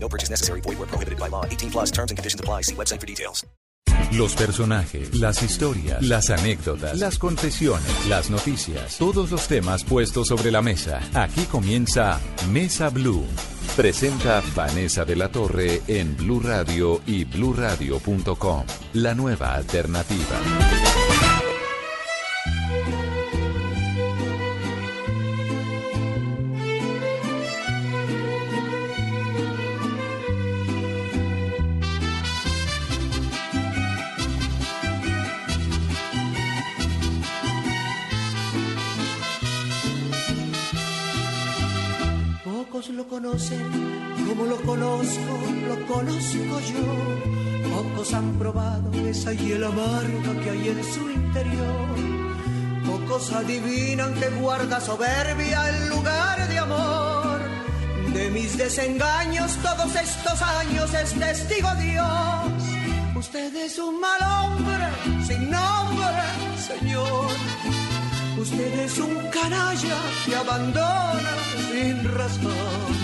[0.00, 0.62] No purchase necessary.
[0.62, 1.44] Void where prohibited by law.
[1.44, 2.62] 18 plus terms and conditions apply.
[2.62, 3.44] See website for details.
[4.12, 10.50] Los personajes, las historias, las anécdotas, las confesiones, las noticias, todos los temas puestos sobre
[10.50, 11.00] la mesa.
[11.14, 12.18] Aquí comienza
[12.50, 13.26] Mesa Blue.
[13.76, 18.64] Presenta Vanessa de la Torre en Blue Radio y bluradio.com.
[18.94, 21.17] La nueva alternativa.
[43.20, 43.66] Conocen
[44.28, 45.32] como lo conozco,
[45.66, 46.86] lo conozco yo.
[47.74, 51.96] Pocos han probado esa hiel amarga que hay en su interior.
[52.86, 57.40] Pocos adivinan que guarda soberbia en lugar de amor.
[58.14, 62.62] De mis desengaños todos estos años es testigo Dios.
[63.16, 64.86] Usted es un mal hombre,
[65.26, 66.24] sin nombre,
[66.68, 67.77] Señor.
[68.50, 71.34] Usted es un canalla que abandona
[71.70, 72.96] sin razón.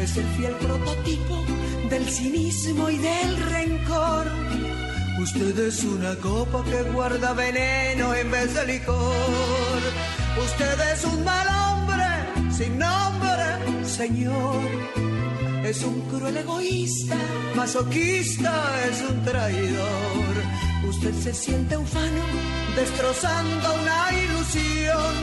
[0.00, 1.44] Es el fiel prototipo
[1.88, 4.26] del cinismo y del rencor.
[5.22, 9.80] Usted es una copa que guarda veneno en vez de licor.
[10.44, 14.60] Usted es un mal hombre sin nombre, señor.
[15.64, 17.16] Es un cruel egoísta,
[17.54, 18.52] masoquista,
[18.90, 20.34] es un traidor.
[20.88, 22.24] Usted se siente ufano,
[22.76, 25.14] destrozando una ilusión.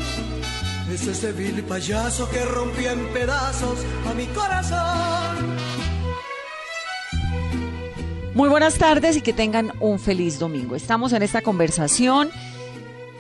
[0.92, 5.57] Es ese vil payaso que rompió en pedazos a mi corazón.
[8.34, 10.75] Muy buenas tardes y que tengan un feliz domingo.
[10.75, 12.30] Estamos en esta conversación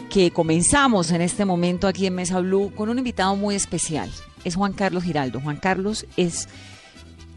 [0.09, 4.11] que comenzamos en este momento aquí en Mesa Blue con un invitado muy especial.
[4.43, 5.41] Es Juan Carlos Giraldo.
[5.41, 6.47] Juan Carlos es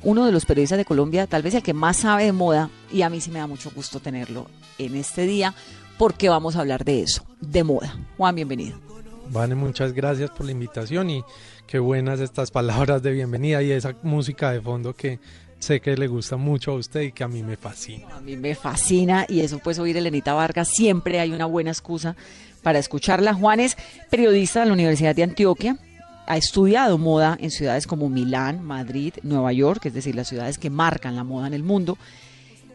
[0.02, 3.02] uno de los periodistas de Colombia, tal vez el que más sabe de moda, y
[3.02, 4.46] a mí sí me da mucho gusto tenerlo
[4.78, 5.54] en este día,
[6.00, 7.94] porque vamos a hablar de eso, de moda.
[8.16, 8.80] Juan, bienvenido.
[9.28, 11.22] Vane, muchas gracias por la invitación y
[11.66, 15.20] qué buenas estas palabras de bienvenida y esa música de fondo que
[15.58, 18.16] sé que le gusta mucho a usted y que a mí me fascina.
[18.16, 22.16] A mí me fascina y eso pues oír Elenita Vargas, siempre hay una buena excusa
[22.62, 23.34] para escucharla.
[23.34, 23.76] Juan es
[24.08, 25.76] periodista de la Universidad de Antioquia,
[26.26, 30.70] ha estudiado moda en ciudades como Milán, Madrid, Nueva York, es decir, las ciudades que
[30.70, 31.98] marcan la moda en el mundo.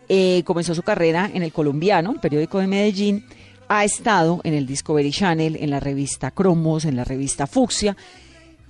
[0.08, 3.26] Eh, comenzó su carrera en el Colombiano, el periódico de Medellín.
[3.68, 7.98] Ha estado en el Discovery Channel, en la revista Cromos, en la revista Fucsia.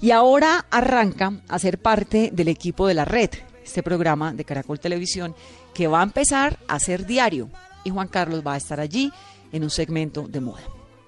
[0.01, 3.29] Y ahora arranca a ser parte del equipo de la red,
[3.63, 5.35] este programa de Caracol Televisión,
[5.73, 7.49] que va a empezar a ser diario.
[7.83, 9.11] Y Juan Carlos va a estar allí
[9.51, 10.63] en un segmento de moda.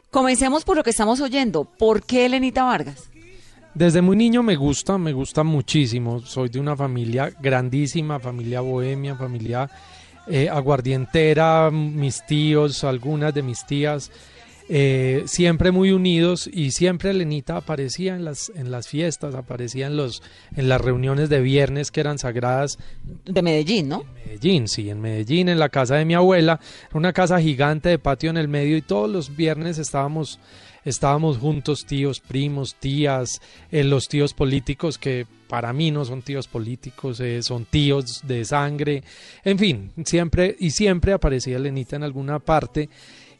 [0.10, 1.66] Comencemos por lo que estamos oyendo.
[1.66, 3.10] ¿Por qué Elenita Vargas?
[3.74, 6.22] Desde muy niño me gusta, me gusta muchísimo.
[6.22, 9.70] Soy de una familia grandísima, familia bohemia, familia
[10.30, 14.12] eh, aguardientera, mis tíos, algunas de mis tías,
[14.70, 19.96] eh, siempre muy unidos y siempre Elenita aparecía en las, en las fiestas, aparecía en,
[19.96, 20.22] los,
[20.58, 22.78] en las reuniones de viernes que eran sagradas.
[23.24, 24.04] De Medellín, ¿no?
[24.26, 26.60] Medellín, sí, en Medellín, en la casa de mi abuela,
[26.94, 30.38] una casa gigante de patio en el medio y todos los viernes estábamos
[30.88, 36.48] estábamos juntos, tíos, primos, tías, eh, los tíos políticos que para mí no son tíos
[36.48, 39.04] políticos, eh, son tíos de sangre,
[39.44, 42.90] en fin, siempre y siempre aparecía Lenita en alguna parte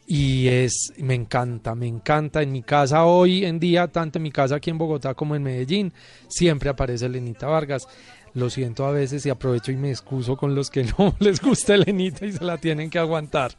[0.06, 2.42] y es me encanta, me encanta.
[2.42, 5.42] En mi casa hoy en día, tanto en mi casa aquí en Bogotá como en
[5.42, 5.92] Medellín,
[6.28, 7.86] siempre aparece Lenita Vargas
[8.34, 11.74] lo siento a veces y aprovecho y me excuso con los que no les gusta
[11.74, 13.52] Elenita y se la tienen que aguantar.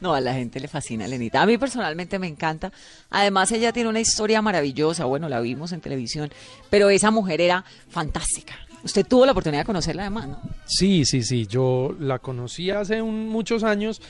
[0.00, 1.42] No, a la gente le fascina Elenita.
[1.42, 2.72] A mí personalmente me encanta.
[3.10, 5.04] Además, ella tiene una historia maravillosa.
[5.04, 6.30] Bueno, la vimos en televisión,
[6.70, 8.54] pero esa mujer era fantástica.
[8.84, 10.40] Usted tuvo la oportunidad de conocerla además, ¿no?
[10.64, 11.46] Sí, sí, sí.
[11.46, 14.00] Yo la conocí hace un, muchos años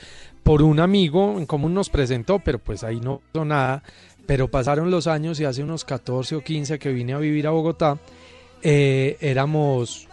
[0.43, 3.83] por un amigo en común nos presentó, pero pues ahí no pasó nada.
[4.25, 7.51] Pero pasaron los años y hace unos 14 o 15 que vine a vivir a
[7.51, 7.97] Bogotá,
[8.61, 10.07] eh, éramos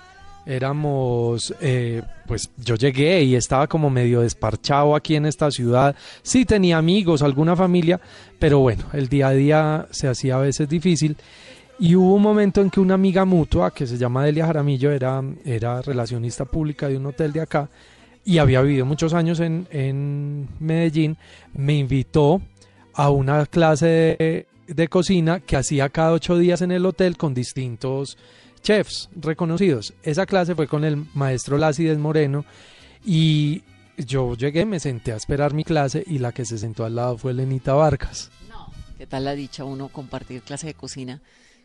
[0.46, 5.96] éramos, eh, pues yo llegué y estaba como medio desparchado aquí en esta ciudad.
[6.22, 8.00] Sí tenía amigos, alguna familia,
[8.38, 11.16] pero bueno, el día a día se hacía a veces difícil.
[11.78, 15.22] Y hubo un momento en que una amiga mutua, que se llama Delia Jaramillo, era,
[15.44, 17.68] era relacionista pública de un hotel de acá,
[18.24, 21.16] y había vivido muchos años en, en Medellín,
[21.52, 22.40] me invitó
[22.94, 27.34] a una clase de, de cocina que hacía cada ocho días en el hotel con
[27.34, 28.16] distintos
[28.62, 29.94] chefs reconocidos.
[30.02, 32.44] Esa clase fue con el maestro Lácides Moreno
[33.04, 33.62] y
[33.96, 37.18] yo llegué, me senté a esperar mi clase y la que se sentó al lado
[37.18, 38.30] fue Lenita Vargas.
[38.98, 41.20] ¿Qué tal la dicha uno compartir clase de cocina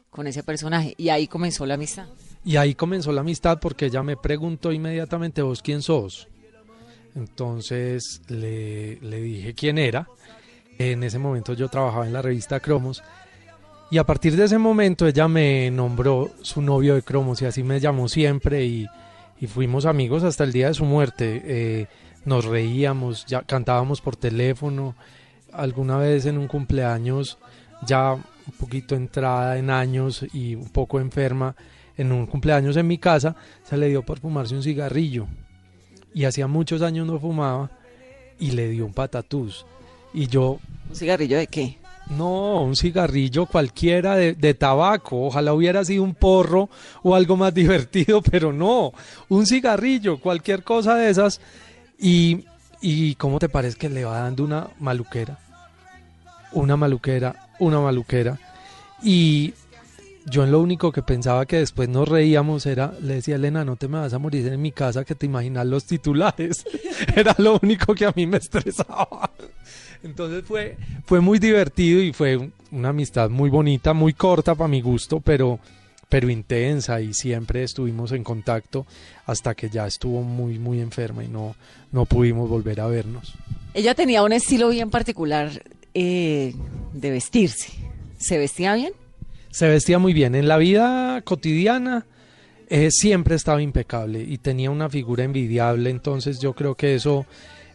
[0.10, 0.94] con ese personaje?
[0.98, 2.07] Y ahí comenzó la amistad.
[2.44, 6.28] Y ahí comenzó la amistad porque ella me preguntó inmediatamente, ¿vos quién sos?
[7.16, 10.07] Entonces le, le dije quién era.
[10.80, 13.04] En ese momento yo trabajaba en la revista Cromos.
[13.92, 17.64] Y a partir de ese momento ella me nombró su novio de Cromos y así
[17.64, 18.88] me llamó siempre y,
[19.42, 21.42] y fuimos amigos hasta el día de su muerte.
[21.44, 21.88] Eh,
[22.24, 24.96] nos reíamos, ya cantábamos por teléfono.
[25.52, 27.40] Alguna vez en un cumpleaños,
[27.86, 31.58] ya un poquito entrada en años y un poco enferma,
[31.98, 35.28] en un cumpleaños en mi casa, se le dio por fumarse un cigarrillo.
[36.14, 37.70] Y hacía muchos años no fumaba
[38.40, 39.66] y le dio un patatús.
[40.13, 40.59] Y yo...
[40.89, 41.77] ¿Un cigarrillo de qué?
[42.09, 45.27] No, un cigarrillo cualquiera de, de, tabaco.
[45.27, 46.69] Ojalá hubiera sido un porro
[47.03, 48.94] o algo más divertido, pero no.
[49.29, 51.39] Un cigarrillo, cualquier cosa de esas.
[52.00, 52.45] Y,
[52.81, 55.38] y ¿cómo te parece que le va dando una maluquera?
[56.51, 58.39] Una maluquera, una maluquera.
[59.03, 59.53] Y
[60.25, 63.75] yo en lo único que pensaba que después nos reíamos era, le decía Elena, no
[63.75, 66.65] te me vas a morir en mi casa que te imaginas los titulares.
[67.15, 69.31] era lo único que a mí me estresaba.
[70.04, 74.81] Entonces fue, fue muy divertido y fue una amistad muy bonita, muy corta para mi
[74.81, 75.60] gusto, pero,
[76.07, 78.86] pero intensa y siempre estuvimos en contacto
[79.25, 81.56] hasta que ya estuvo muy, muy enferma y no,
[81.92, 83.34] no pudimos volver a vernos.
[83.74, 85.63] Ella tenía un estilo bien particular
[85.94, 86.54] eh,
[86.94, 87.74] de vestirse.
[88.18, 88.94] ¿Se vestía bien?
[89.52, 90.36] Se vestía muy bien.
[90.36, 92.06] En la vida cotidiana
[92.69, 97.25] eh, siempre estaba impecable y tenía una figura envidiable, entonces yo creo que eso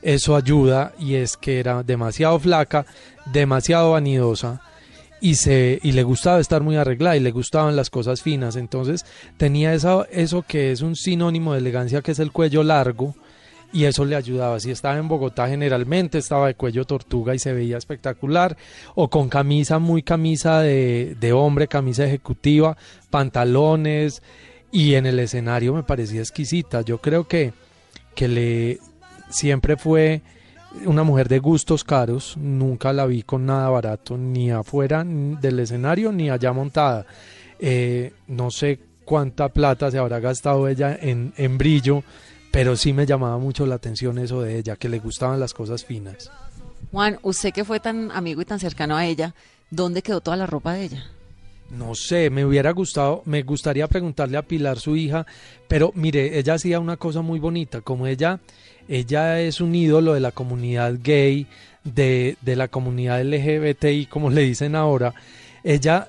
[0.05, 2.87] eso ayuda y es que era demasiado flaca,
[3.33, 4.61] demasiado vanidosa
[5.21, 9.07] y se y le gustaba estar muy arreglada y le gustaban las cosas finas, entonces
[9.39, 13.15] tenía eso, eso que es un sinónimo de elegancia que es el cuello largo
[13.73, 14.61] y eso le ayudaba.
[14.61, 18.57] Si estaba en Bogotá generalmente estaba de cuello tortuga y se veía espectacular
[18.95, 22.77] o con camisa muy camisa de, de hombre, camisa ejecutiva,
[23.09, 24.23] pantalones
[24.71, 26.83] y en el escenario me parecía exquisita.
[26.83, 27.55] Yo creo que
[28.15, 28.79] que le
[29.35, 30.23] siempre fue
[30.87, 36.13] una mujer de gustos caros, nunca la vi con nada barato, ni afuera del escenario
[36.13, 37.07] ni allá montada.
[37.59, 42.03] Eh, no sé cuánta plata se habrá gastado ella en, en brillo,
[42.51, 45.85] pero sí me llamaba mucho la atención eso de ella, que le gustaban las cosas
[45.85, 46.31] finas.
[46.93, 49.35] Juan, usted que fue tan amigo y tan cercano a ella,
[49.71, 51.05] ¿dónde quedó toda la ropa de ella?
[51.71, 55.27] No sé, me hubiera gustado, me gustaría preguntarle a Pilar, su hija,
[55.67, 58.41] pero mire, ella hacía una cosa muy bonita, como ella
[58.89, 61.47] ella es un ídolo de la comunidad gay,
[61.85, 65.15] de, de la comunidad LGBTI, como le dicen ahora.
[65.63, 66.09] Ella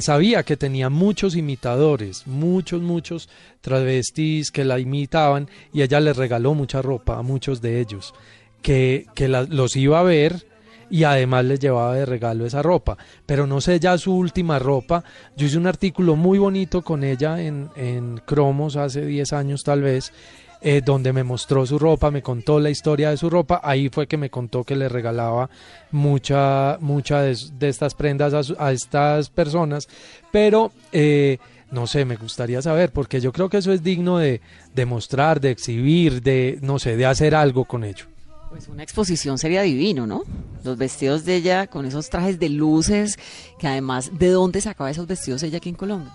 [0.00, 3.28] sabía que tenía muchos imitadores, muchos, muchos
[3.60, 8.14] travestis que la imitaban y ella les regaló mucha ropa a muchos de ellos,
[8.60, 10.46] que, que los iba a ver
[10.92, 12.98] y además les llevaba de regalo esa ropa.
[13.24, 15.02] Pero no sé ya su última ropa.
[15.38, 19.80] Yo hice un artículo muy bonito con ella en, en Cromos hace 10 años tal
[19.80, 20.12] vez
[20.60, 24.06] eh, donde me mostró su ropa, me contó la historia de su ropa, ahí fue
[24.06, 25.48] que me contó que le regalaba
[25.90, 29.88] mucha, mucha de, estas prendas a, estas personas,
[30.30, 31.38] pero eh,
[31.70, 34.40] no sé, me gustaría saber, porque yo creo que eso es digno de,
[34.74, 38.11] de mostrar, de exhibir, de, no sé, de hacer algo con ello.
[38.52, 40.24] Pues una exposición sería divino, ¿no?
[40.62, 43.18] Los vestidos de ella con esos trajes de luces,
[43.58, 46.12] que además, ¿de dónde sacaba esos vestidos ella aquí en Colombia?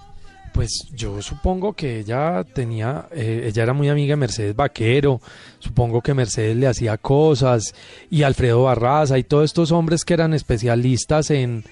[0.53, 5.19] Pues yo supongo que ella tenía, eh, ella era muy amiga de Mercedes Vaquero,
[5.57, 7.73] supongo que Mercedes le hacía cosas,
[8.11, 11.63] y Alfredo Barraza y todos estos hombres que eran especialistas en,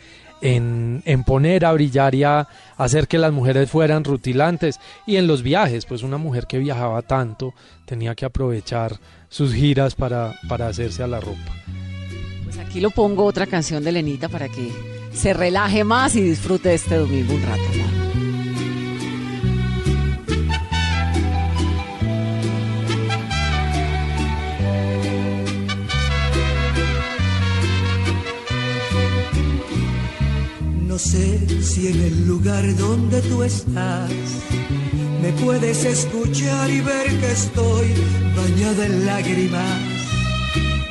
[0.42, 4.80] en, poner a brillar y a hacer que las mujeres fueran rutilantes.
[5.06, 7.54] Y en los viajes, pues una mujer que viajaba tanto
[7.86, 9.00] tenía que aprovechar
[9.30, 11.54] sus giras para, para hacerse a la ropa.
[12.44, 14.72] Pues aquí lo pongo otra canción de Lenita para que
[15.14, 17.64] se relaje más y disfrute este domingo un rato.
[17.78, 17.95] No
[31.66, 34.12] si en el lugar donde tú estás
[35.22, 37.88] me puedes escuchar y ver que estoy
[38.36, 39.80] bañada en lágrimas,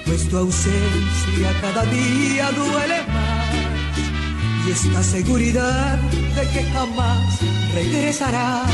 [0.04, 3.54] pues tu ausencia cada día duele más
[4.66, 5.96] y esta seguridad
[6.36, 7.38] de que jamás
[7.74, 8.68] regresarás.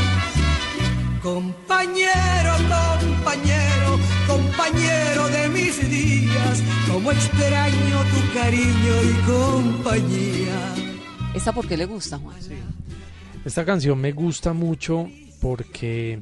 [1.21, 2.53] Compañero,
[2.97, 10.80] compañero, compañero de mis días, como extraño tu cariño y compañía.
[11.33, 12.37] ¿Esta por qué le gusta, Juan?
[13.45, 15.07] Esta canción me gusta mucho
[15.41, 16.19] porque,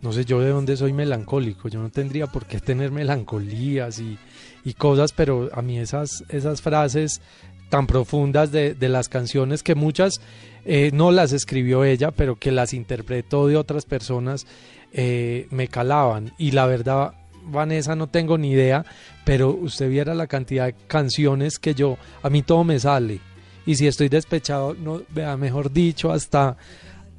[0.00, 4.16] no sé, yo de dónde soy melancólico, yo no tendría por qué tener melancolías y,
[4.64, 7.20] y cosas, pero a mí esas, esas frases
[7.68, 10.20] tan profundas de, de las canciones que muchas
[10.64, 14.46] eh, no las escribió ella, pero que las interpretó de otras personas,
[14.92, 16.32] eh, me calaban.
[16.38, 17.12] Y la verdad,
[17.44, 18.86] Vanessa, no tengo ni idea,
[19.24, 23.20] pero usted viera la cantidad de canciones que yo, a mí todo me sale.
[23.66, 24.76] Y si estoy despechado,
[25.38, 26.56] mejor dicho, hasta,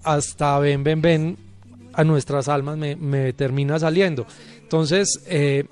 [0.03, 1.37] hasta ven, ven, ven,
[1.93, 4.25] a nuestras almas me, me termina saliendo.
[4.61, 5.65] Entonces, eh,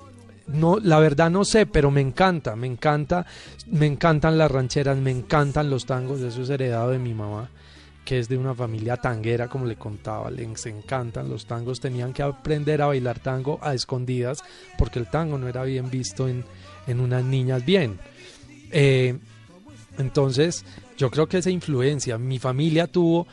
[0.46, 3.26] no, la verdad no sé, pero me encanta, me encanta,
[3.66, 7.50] me encantan las rancheras, me encantan los tangos, eso es heredado de mi mamá
[8.04, 12.22] que es de una familia tanguera, como le contaba, les encantan los tangos, tenían que
[12.22, 14.44] aprender a bailar tango a escondidas,
[14.76, 16.44] porque el tango no era bien visto en,
[16.86, 17.98] en unas niñas bien.
[18.70, 19.18] Eh,
[19.98, 20.64] entonces,
[20.96, 23.26] yo creo que esa influencia, mi familia tuvo,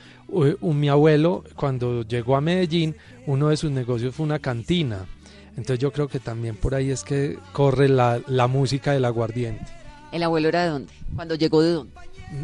[0.45, 5.05] eh, un, mi abuelo, cuando llegó a Medellín, uno de sus negocios fue una cantina.
[5.51, 9.65] Entonces yo creo que también por ahí es que corre la, la música del aguardiente.
[10.11, 10.93] ¿El abuelo era de dónde?
[11.15, 11.93] ¿Cuando llegó de dónde?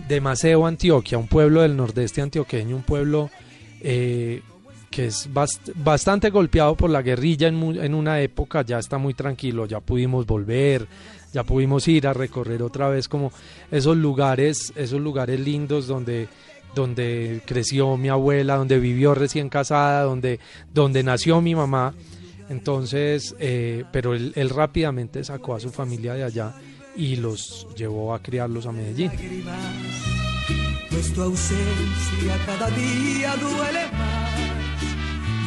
[0.07, 3.29] de Maceo, Antioquia, un pueblo del nordeste antioqueño, un pueblo
[3.81, 4.41] eh,
[4.89, 9.13] que es bast bastante golpeado por la guerrilla en, en, una época, ya está muy
[9.13, 10.87] tranquilo, ya pudimos volver,
[11.33, 13.31] ya pudimos ir a recorrer otra vez como
[13.71, 16.27] esos lugares, esos lugares lindos donde
[16.77, 20.39] donde creció mi abuela, donde vivió recién casada, donde,
[20.73, 21.93] donde nació mi mamá.
[22.49, 26.53] Entonces, eh, pero él, rápidamente sacó a su familia de allá
[26.95, 29.11] y los llevó a criarlos a Medellín.
[30.89, 34.26] Pues ausencia cada día duele más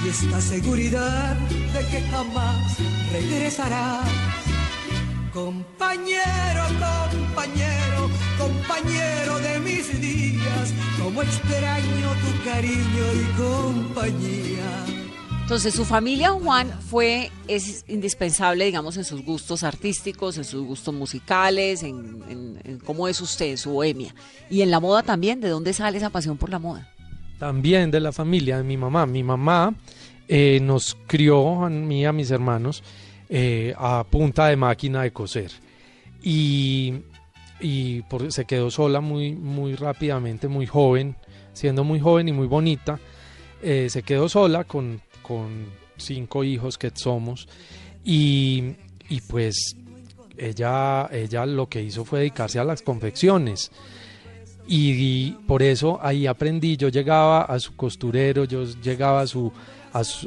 [0.04, 2.76] y esta seguridad de que jamás
[3.12, 4.08] regresarás.
[5.32, 6.64] Compañero,
[7.10, 14.86] compañero, compañero de mis días, como extraño tu cariño y compañía.
[15.42, 20.94] Entonces, su familia, Juan, fue, es indispensable, digamos, en sus gustos artísticos, en sus gustos
[20.94, 24.14] musicales, en, en, en, cómo es usted, su bohemia.
[24.48, 26.88] Y en la moda también, ¿de dónde sale esa pasión por la moda?
[27.40, 29.04] También de la familia de mi mamá.
[29.06, 29.74] Mi mamá
[30.28, 32.84] eh, nos crió, a mí y a mis hermanos,
[33.28, 35.50] eh, a punta de máquina de coser.
[36.22, 36.94] Y,
[37.58, 41.16] y por, se quedó sola muy, muy rápidamente, muy joven,
[41.52, 43.00] siendo muy joven y muy bonita.
[43.60, 45.66] Eh, se quedó sola con con
[45.96, 47.46] cinco hijos que somos
[48.04, 48.74] y,
[49.08, 49.76] y pues
[50.36, 53.70] ella, ella lo que hizo fue dedicarse a las confecciones.
[54.66, 59.52] Y, por eso ahí aprendí, yo llegaba a su costurero, yo llegaba a su,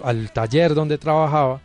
[0.03, 1.61] al taller donde trabajaba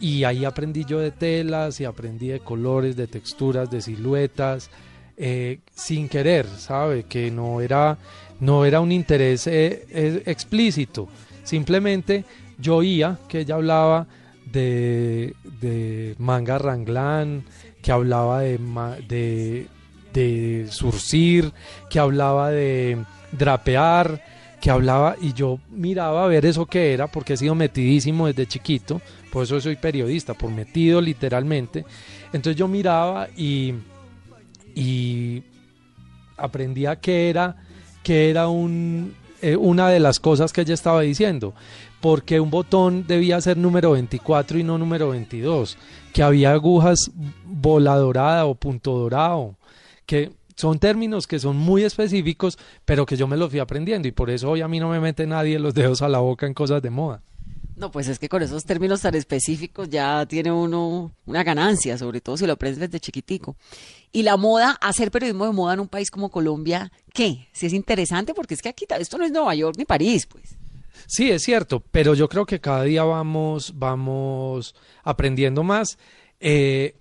[0.00, 4.68] y ahí aprendí yo de telas y aprendí de colores, de texturas, de siluetas,
[5.16, 7.04] eh, sin querer, ¿sabe?
[7.04, 7.98] Que no era,
[8.40, 11.08] no era un interés eh, eh, explícito,
[11.44, 12.24] simplemente
[12.58, 14.08] yo oía que ella hablaba
[14.50, 17.44] de, de manga ranglán,
[17.80, 19.66] que hablaba de,
[20.12, 21.52] de surcir,
[21.90, 22.98] que hablaba de
[23.32, 24.22] drapear,
[24.60, 28.46] que hablaba y yo miraba a ver eso que era porque he sido metidísimo desde
[28.46, 29.00] chiquito,
[29.30, 31.84] por eso soy periodista, por metido literalmente.
[32.32, 33.74] Entonces yo miraba y,
[34.74, 35.42] y
[36.36, 37.56] aprendía que era,
[38.02, 41.54] que era un, eh, una de las cosas que ella estaba diciendo
[42.02, 45.78] porque un botón debía ser número 24 y no número 22,
[46.12, 47.12] que había agujas
[47.44, 49.54] bola dorada o punto dorado,
[50.06, 54.12] que son términos que son muy específicos, pero que yo me los fui aprendiendo y
[54.12, 56.54] por eso hoy a mí no me mete nadie los dedos a la boca en
[56.54, 57.22] cosas de moda.
[57.74, 62.20] No, pues es que con esos términos tan específicos ya tiene uno una ganancia, sobre
[62.20, 63.56] todo si lo aprendes desde chiquitico.
[64.12, 67.48] Y la moda, hacer periodismo de moda en un país como Colombia, ¿qué?
[67.52, 70.56] Si es interesante, porque es que aquí esto no es Nueva York ni París, pues.
[71.06, 75.98] Sí, es cierto, pero yo creo que cada día vamos, vamos aprendiendo más.
[76.40, 76.94] Eh,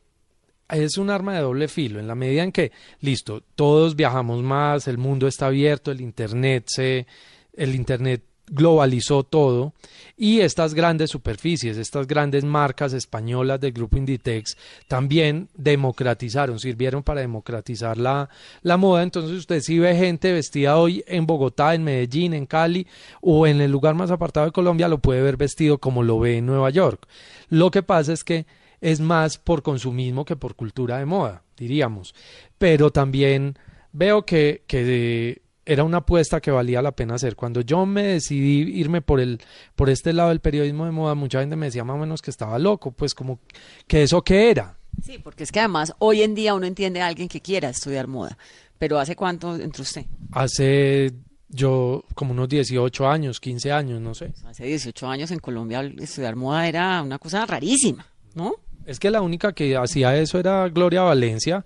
[0.72, 4.88] es un arma de doble filo, en la medida en que, listo, todos viajamos más,
[4.88, 7.08] el mundo está abierto, el Internet se,
[7.54, 9.74] el Internet globalizó todo
[10.18, 17.22] y estas grandes superficies, estas grandes marcas españolas del grupo Inditex también democratizaron, sirvieron para
[17.22, 18.30] democratizar la,
[18.62, 19.04] la moda.
[19.04, 22.86] Entonces usted si ve gente vestida hoy en Bogotá, en Medellín, en Cali
[23.22, 26.38] o en el lugar más apartado de Colombia, lo puede ver vestido como lo ve
[26.38, 27.08] en Nueva York.
[27.50, 28.46] Lo que pasa es que
[28.82, 32.14] es más por consumismo que por cultura de moda, diríamos.
[32.58, 33.58] Pero también
[33.94, 37.36] veo que, que era una apuesta que valía la pena hacer.
[37.36, 39.40] Cuando yo me decidí irme por el
[39.76, 42.32] por este lado del periodismo de moda, mucha gente me decía más o menos que
[42.32, 43.40] estaba loco, pues como
[43.88, 44.78] que eso qué era.
[45.04, 48.08] Sí, porque es que además hoy en día uno entiende a alguien que quiera estudiar
[48.08, 48.38] moda.
[48.78, 50.06] Pero ¿hace cuánto entró usted?
[50.32, 51.14] Hace
[51.50, 54.34] yo como unos 18 años, 15 años, no sé.
[54.46, 58.56] Hace 18 años en Colombia estudiar moda era una cosa rarísima, ¿no?
[58.86, 61.64] Es que la única que hacía eso era Gloria Valencia,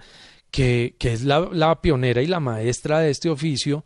[0.52, 3.86] que, que es la, pionera y la maestra de este oficio,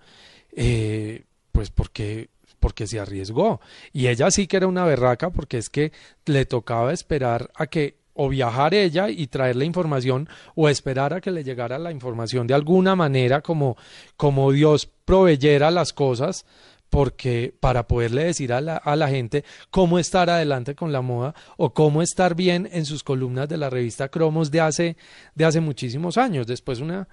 [0.52, 3.62] eh, pues porque porque se arriesgó.
[3.94, 5.92] Y ella sí que era una berraca porque es que
[6.26, 11.22] le tocaba esperar a que o viajar ella y traer la información o esperar a
[11.22, 13.78] que le llegara la información de alguna manera como,
[14.18, 16.46] como Dios proveyera las cosas
[16.90, 21.36] porque para poderle decir a la, a la gente cómo estar adelante con la moda
[21.58, 24.98] o cómo estar bien en sus columnas de la revista Cromos de hace,
[25.36, 26.48] de hace muchísimos años.
[26.48, 27.08] Después una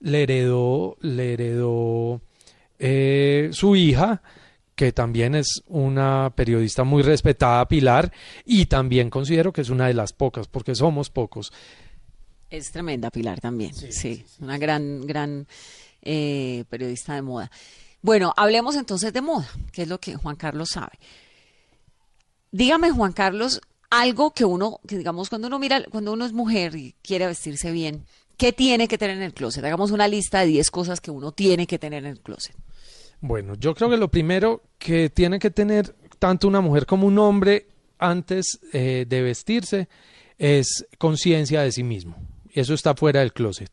[0.00, 2.20] le heredó, le heredó
[2.78, 4.22] eh, su hija,
[4.74, 8.12] que también es una periodista muy respetada, Pilar,
[8.44, 11.52] y también considero que es una de las pocas, porque somos pocos.
[12.48, 15.46] Es tremenda Pilar también, sí, una gran, gran
[16.02, 17.50] eh, periodista de moda.
[18.02, 20.98] Bueno, hablemos entonces de moda, que es lo que Juan Carlos sabe.
[22.50, 26.76] Dígame, Juan Carlos, algo que uno, que digamos, cuando uno mira, cuando uno es mujer
[26.76, 28.04] y quiere vestirse bien,
[28.36, 29.64] ¿qué tiene que tener en el closet?
[29.64, 32.56] Hagamos una lista de 10 cosas que uno tiene que tener en el closet.
[33.20, 37.18] Bueno, yo creo que lo primero que tiene que tener tanto una mujer como un
[37.18, 37.66] hombre
[37.98, 39.88] antes eh, de vestirse
[40.38, 42.16] es conciencia de sí mismo.
[42.52, 43.70] Eso está fuera del closet.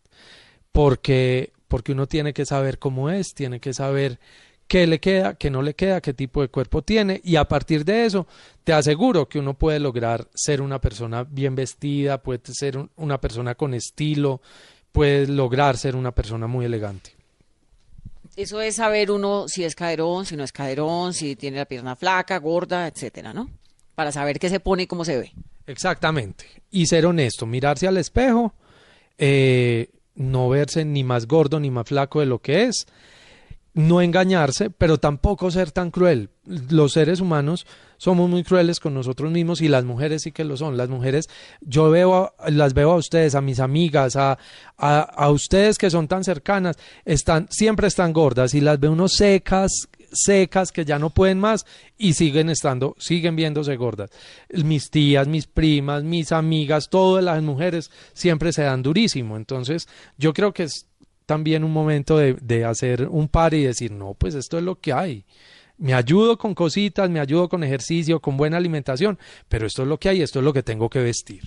[0.71, 4.19] Porque, porque uno tiene que saber cómo es, tiene que saber
[4.67, 7.21] qué le queda, qué no le queda, qué tipo de cuerpo tiene.
[7.23, 8.27] Y a partir de eso,
[8.63, 13.55] te aseguro que uno puede lograr ser una persona bien vestida, puede ser una persona
[13.55, 14.41] con estilo,
[14.91, 17.11] puede lograr ser una persona muy elegante.
[18.35, 21.95] Eso es saber uno si es caderón, si no es caderón, si tiene la pierna
[21.95, 23.49] flaca, gorda, etcétera, ¿no?
[23.93, 25.31] Para saber qué se pone y cómo se ve.
[25.67, 26.45] Exactamente.
[26.69, 28.53] Y ser honesto, mirarse al espejo,
[29.17, 32.85] eh, no verse ni más gordo ni más flaco de lo que es,
[33.75, 36.29] no engañarse, pero tampoco ser tan cruel.
[36.69, 40.55] Los seres humanos somos muy crueles con nosotros mismos y las mujeres sí que lo
[40.55, 40.77] son.
[40.77, 41.27] Las mujeres,
[41.59, 44.37] yo veo, las veo a ustedes, a mis amigas, a,
[44.77, 49.13] a, a ustedes que son tan cercanas, están, siempre están gordas y las veo unos
[49.13, 51.65] secas, secas que ya no pueden más
[51.97, 54.09] y siguen estando, siguen viéndose gordas.
[54.49, 59.37] Mis tías, mis primas, mis amigas, todas las mujeres siempre se dan durísimo.
[59.37, 60.87] Entonces, yo creo que es
[61.25, 64.79] también un momento de, de hacer un par y decir, no, pues esto es lo
[64.79, 65.25] que hay.
[65.77, 69.99] Me ayudo con cositas, me ayudo con ejercicio, con buena alimentación, pero esto es lo
[69.99, 71.41] que hay, esto es lo que tengo que vestir.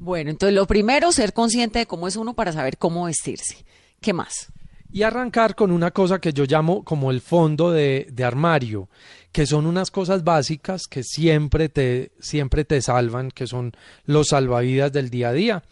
[0.00, 3.64] Bueno, entonces lo primero, ser consciente de cómo es uno para saber cómo vestirse.
[4.00, 4.52] ¿Qué más?
[4.90, 8.88] Y arrancar con una cosa que yo llamo como el fondo de, de armario,
[9.32, 13.72] que son unas cosas básicas que siempre te, siempre te salvan, que son
[14.04, 15.62] los salvavidas del día a día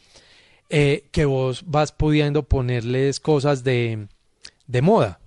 [0.69, 4.09] eh, que vos vas pudiendo ponerles cosas de,
[4.67, 5.21] de moda.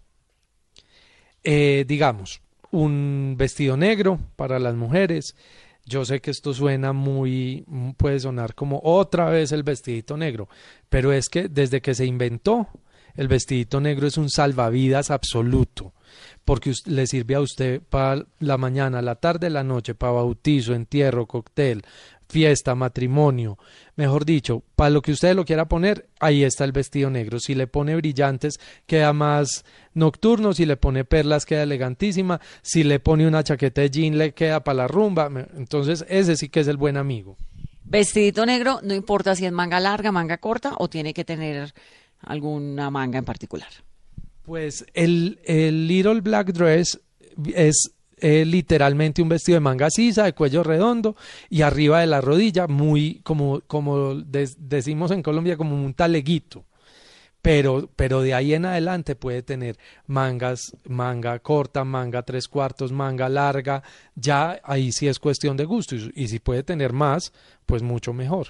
[1.43, 5.35] Eh, digamos, un vestido negro para las mujeres.
[5.85, 7.65] Yo sé que esto suena muy,
[7.97, 10.49] puede sonar como otra vez el vestidito negro,
[10.89, 12.67] pero es que desde que se inventó,
[13.19, 15.91] el vestidito negro es un salvavidas absoluto,
[16.45, 21.25] porque le sirve a usted para la mañana, la tarde, la noche, para bautizo, entierro,
[21.25, 21.83] cóctel,
[22.29, 23.57] fiesta, matrimonio,
[23.97, 27.41] mejor dicho, para lo que usted lo quiera poner, ahí está el vestido negro.
[27.41, 33.01] Si le pone brillantes, queda más nocturno, si le pone perlas, queda elegantísima, si le
[33.01, 35.29] pone una chaqueta de jean, le queda para la rumba.
[35.57, 37.35] Entonces, ese sí que es el buen amigo.
[37.83, 41.73] Vestidito negro, no importa si es manga larga, manga corta o tiene que tener
[42.21, 43.69] alguna manga en particular.
[44.43, 46.99] Pues el, el Little Black Dress
[47.53, 51.15] es eh, literalmente un vestido de manga sisa, de cuello redondo
[51.49, 56.65] y arriba de la rodilla, muy como, como decimos en Colombia, como un taleguito.
[57.41, 59.77] Pero, pero de ahí en adelante puede tener
[60.07, 63.81] mangas, manga corta, manga tres cuartos, manga larga,
[64.15, 67.31] ya ahí sí es cuestión de gusto y, y si puede tener más,
[67.65, 68.47] pues mucho mejor.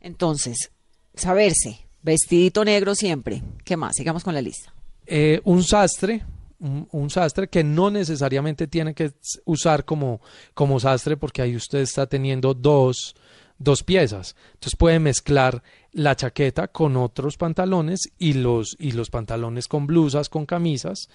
[0.00, 0.70] Entonces,
[1.16, 3.42] saberse, vestidito negro siempre.
[3.64, 3.96] ¿Qué más?
[3.96, 4.72] Sigamos con la lista.
[5.06, 6.24] Eh, un sastre,
[6.60, 9.12] un, sastre que no necesariamente tiene que
[9.44, 10.20] usar como,
[10.54, 13.16] como sastre porque ahí usted está teniendo dos,
[13.58, 14.36] dos piezas.
[14.54, 20.28] Entonces puede mezclar la chaqueta con otros pantalones y los, y los pantalones con blusas,
[20.28, 21.08] con camisas,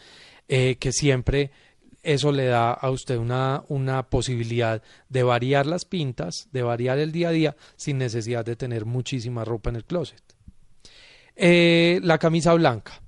[0.50, 1.52] eh, que siempre
[2.04, 7.12] eso le da a usted una, una posibilidad de variar las pintas, de variar el
[7.12, 10.22] día a día sin necesidad de tener muchísima ropa en el closet.
[11.44, 13.02] Eh, la camisa blanca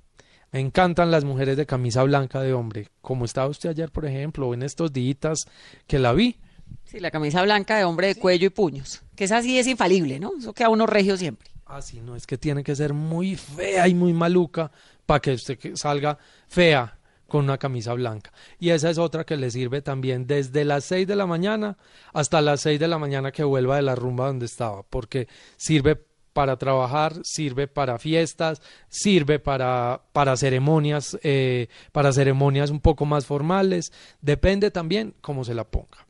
[0.50, 4.52] Me encantan las mujeres de camisa blanca de hombre, como estaba usted ayer, por ejemplo,
[4.52, 5.46] en estos días
[5.86, 6.36] que la vi.
[6.82, 10.18] Sí, la camisa blanca de hombre de cuello y puños, que esa sí es infalible,
[10.18, 10.32] ¿no?
[10.36, 11.48] Eso queda uno regio siempre.
[11.64, 14.72] Ah, sí, no, es que tiene que ser muy fea y muy maluca
[15.06, 16.18] para que usted salga
[16.48, 18.32] fea con una camisa blanca.
[18.58, 21.78] Y esa es otra que le sirve también desde las 6 de la mañana
[22.12, 26.04] hasta las 6 de la mañana que vuelva de la rumba donde estaba, porque sirve
[26.34, 33.24] para trabajar, sirve para fiestas, sirve para, para ceremonias, eh, para ceremonias un poco más
[33.24, 36.06] formales, depende también cómo se la ponga.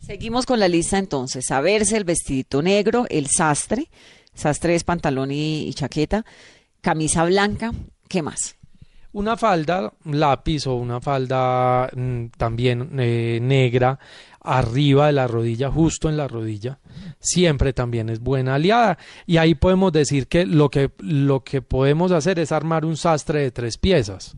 [0.00, 3.88] Seguimos con la lista entonces, saberse el vestidito negro, el sastre,
[4.34, 6.24] sastre es pantalón y chaqueta,
[6.80, 7.72] camisa blanca,
[8.08, 8.56] ¿qué más?
[9.16, 13.98] Una falda lápiz o una falda mm, también eh, negra
[14.42, 16.80] arriba de la rodilla, justo en la rodilla,
[17.18, 18.98] siempre también es buena aliada.
[19.24, 23.40] Y ahí podemos decir que lo que, lo que podemos hacer es armar un sastre
[23.40, 24.36] de tres piezas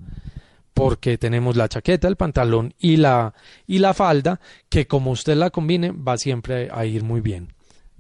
[0.74, 3.34] porque tenemos la chaqueta, el pantalón y la,
[3.66, 4.38] y la falda,
[4.68, 7.52] que como usted la combine va siempre a ir muy bien.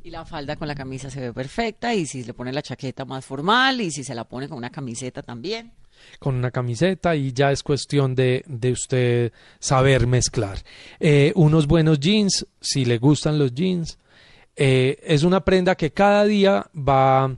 [0.04, 3.04] Y la falda con la camisa se ve perfecta y si le pone la chaqueta
[3.04, 5.72] más formal y si se la pone con una camiseta también.
[6.18, 10.58] Con una camiseta y ya es cuestión de, de usted saber mezclar.
[11.00, 13.98] Eh, unos buenos jeans, si le gustan los jeans,
[14.56, 17.30] eh, es una prenda que cada día va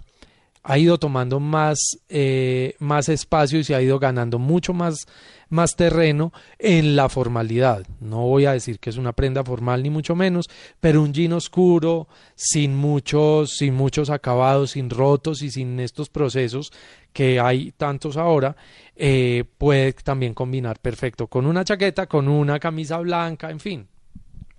[0.63, 5.07] ha ido tomando más, eh, más espacio y se ha ido ganando mucho más,
[5.51, 7.87] más terreno en la formalidad.
[8.01, 10.49] No voy a decir que es una prenda formal ni mucho menos,
[10.81, 16.73] pero un jean oscuro, sin muchos, sin muchos acabados, sin rotos y sin estos procesos
[17.13, 18.57] que hay tantos ahora,
[18.97, 23.89] eh, puede también combinar perfecto con una chaqueta, con una camisa blanca, en fin.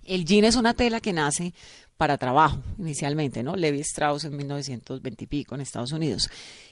[0.04, 1.54] El jean es una tela que nace
[2.02, 3.54] para trabajo inicialmente, ¿no?
[3.54, 6.28] Levi Strauss en 1920 y pico en Estados Unidos.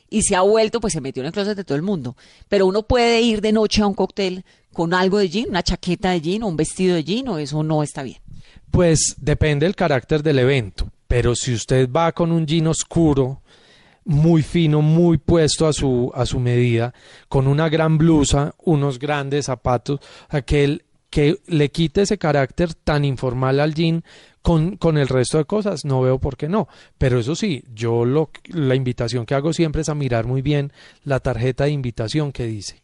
[0.09, 2.17] Y se ha vuelto, pues se metió en el closet de todo el mundo.
[2.49, 6.11] Pero uno puede ir de noche a un cóctel con algo de jean, una chaqueta
[6.11, 8.19] de jean o un vestido de jean, o eso no está bien.
[8.73, 10.91] Pues depende del carácter del evento.
[11.07, 13.41] Pero si usted va con un jean oscuro,
[14.05, 16.93] muy fino, muy puesto a su, a su medida,
[17.29, 23.61] con una gran blusa, unos grandes zapatos, aquel que le quite ese carácter tan informal
[23.61, 24.05] al jean
[24.43, 26.69] con, con, el resto de cosas, no veo por qué no.
[26.97, 30.73] Pero eso sí, yo lo, la invitación que hago siempre es a mirar muy bien
[31.05, 32.83] la tarjeta de invitación que dice,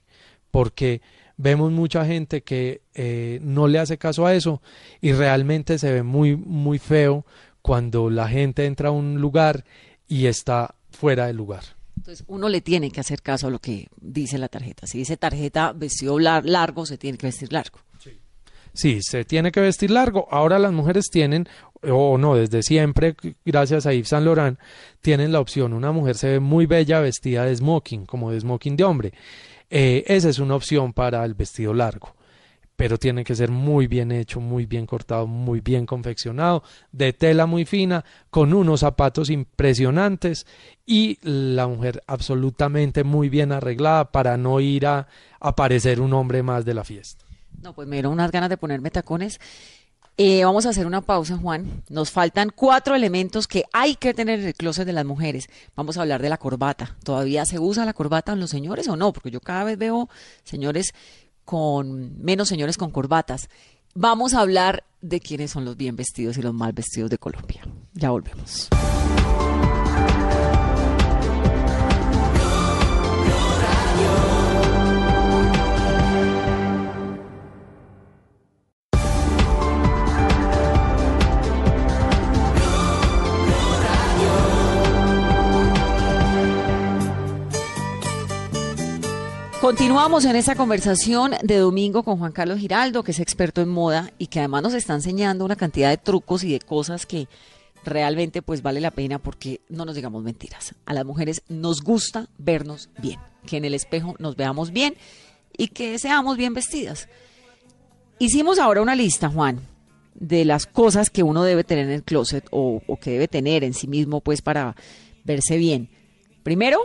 [0.51, 1.01] porque
[1.37, 4.61] vemos mucha gente que eh, no le hace caso a eso
[5.01, 7.25] y realmente se ve muy, muy feo
[7.63, 9.65] cuando la gente entra a un lugar
[10.09, 11.63] y está fuera del lugar.
[11.97, 14.87] Entonces uno le tiene que hacer caso a lo que dice la tarjeta.
[14.87, 17.79] Si dice tarjeta vestido largo, se tiene que vestir largo.
[18.77, 20.29] Sí, se tiene que vestir largo.
[20.31, 21.49] Ahora las mujeres tienen,
[21.83, 24.59] o no, desde siempre, gracias a Yves Saint Laurent,
[25.01, 25.73] tienen la opción.
[25.73, 29.13] Una mujer se ve muy bella vestida de smoking, como de smoking de hombre.
[29.71, 32.15] Eh, esa es una opción para el vestido largo.
[32.77, 36.63] Pero tiene que ser muy bien hecho, muy bien cortado, muy bien confeccionado,
[36.93, 40.47] de tela muy fina, con unos zapatos impresionantes
[40.85, 45.09] y la mujer absolutamente muy bien arreglada para no ir a
[45.41, 47.26] aparecer un hombre más de la fiesta.
[47.67, 49.41] No, pues me dieron unas ganas de ponerme tacones.
[50.17, 51.83] Eh, vamos a hacer una pausa, Juan.
[51.89, 55.51] Nos faltan cuatro elementos que hay que tener en el closet de las mujeres.
[55.75, 56.95] Vamos a hablar de la corbata.
[57.03, 59.13] ¿Todavía se usa la corbata en los señores o no?
[59.13, 60.09] Porque yo cada vez veo
[60.45, 60.95] señores
[61.45, 63.49] con menos señores con corbatas.
[63.97, 67.67] Vamos a hablar de quiénes son los bien vestidos y los mal vestidos de Colombia.
[67.95, 68.69] Ya volvemos.
[89.67, 94.13] Continuamos en esta conversación de domingo con Juan Carlos Giraldo, que es experto en moda
[94.17, 97.27] y que además nos está enseñando una cantidad de trucos y de cosas que
[97.85, 100.77] realmente pues vale la pena porque no nos digamos mentiras.
[100.85, 104.95] A las mujeres nos gusta vernos bien, que en el espejo nos veamos bien
[105.59, 107.09] y que seamos bien vestidas.
[108.21, 109.63] Hicimos ahora una lista, Juan,
[110.15, 113.65] de las cosas que uno debe tener en el closet o, o que debe tener
[113.65, 114.77] en sí mismo pues para
[115.25, 115.91] verse bien.
[116.45, 116.79] Primero,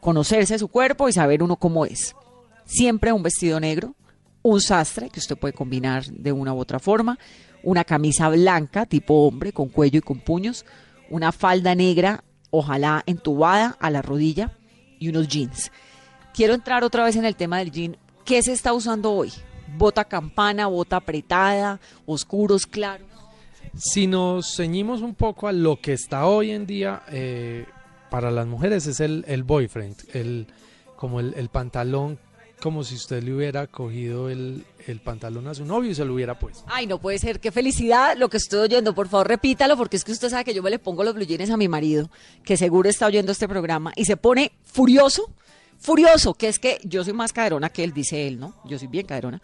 [0.00, 2.14] conocerse su cuerpo y saber uno cómo es.
[2.64, 3.94] Siempre un vestido negro,
[4.42, 7.18] un sastre que usted puede combinar de una u otra forma,
[7.62, 10.64] una camisa blanca tipo hombre con cuello y con puños,
[11.10, 14.52] una falda negra, ojalá entubada a la rodilla
[14.98, 15.72] y unos jeans.
[16.32, 17.96] Quiero entrar otra vez en el tema del jean.
[18.24, 19.32] ¿Qué se está usando hoy?
[19.76, 23.08] ¿Bota campana, bota apretada, oscuros, claros?
[23.76, 27.66] Si nos ceñimos un poco a lo que está hoy en día, eh,
[28.10, 30.46] para las mujeres es el, el boyfriend, el,
[30.96, 32.18] como el, el pantalón
[32.60, 36.14] como si usted le hubiera cogido el, el, pantalón a su novio y se lo
[36.14, 36.64] hubiera puesto.
[36.66, 38.94] Ay, no puede ser, qué felicidad lo que estoy oyendo.
[38.94, 41.26] Por favor, repítalo, porque es que usted sabe que yo me le pongo los blue
[41.52, 42.10] a mi marido,
[42.44, 45.30] que seguro está oyendo este programa, y se pone furioso,
[45.78, 48.54] furioso, que es que yo soy más caderona que él, dice él, ¿no?
[48.64, 49.42] Yo soy bien caderona.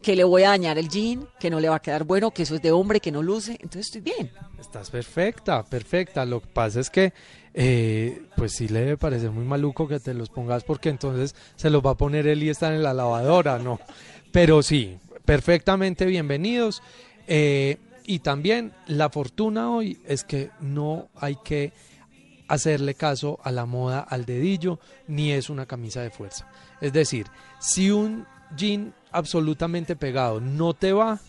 [0.00, 2.42] Que le voy a dañar el jean, que no le va a quedar bueno, que
[2.42, 3.52] eso es de hombre, que no luce.
[3.60, 4.30] Entonces estoy bien.
[4.58, 6.24] Estás perfecta, perfecta.
[6.24, 7.12] Lo que pasa es que
[7.54, 11.68] eh, pues sí le debe parecer muy maluco que te los pongas porque entonces se
[11.68, 13.78] los va a poner él y están en la lavadora, ¿no?
[14.32, 16.82] Pero sí, perfectamente bienvenidos.
[17.26, 21.72] Eh, y también la fortuna hoy es que no hay que
[22.48, 26.50] hacerle caso a la moda al dedillo, ni es una camisa de fuerza.
[26.80, 27.26] Es decir,
[27.60, 28.26] si un
[28.56, 31.20] jean absolutamente pegado no te va,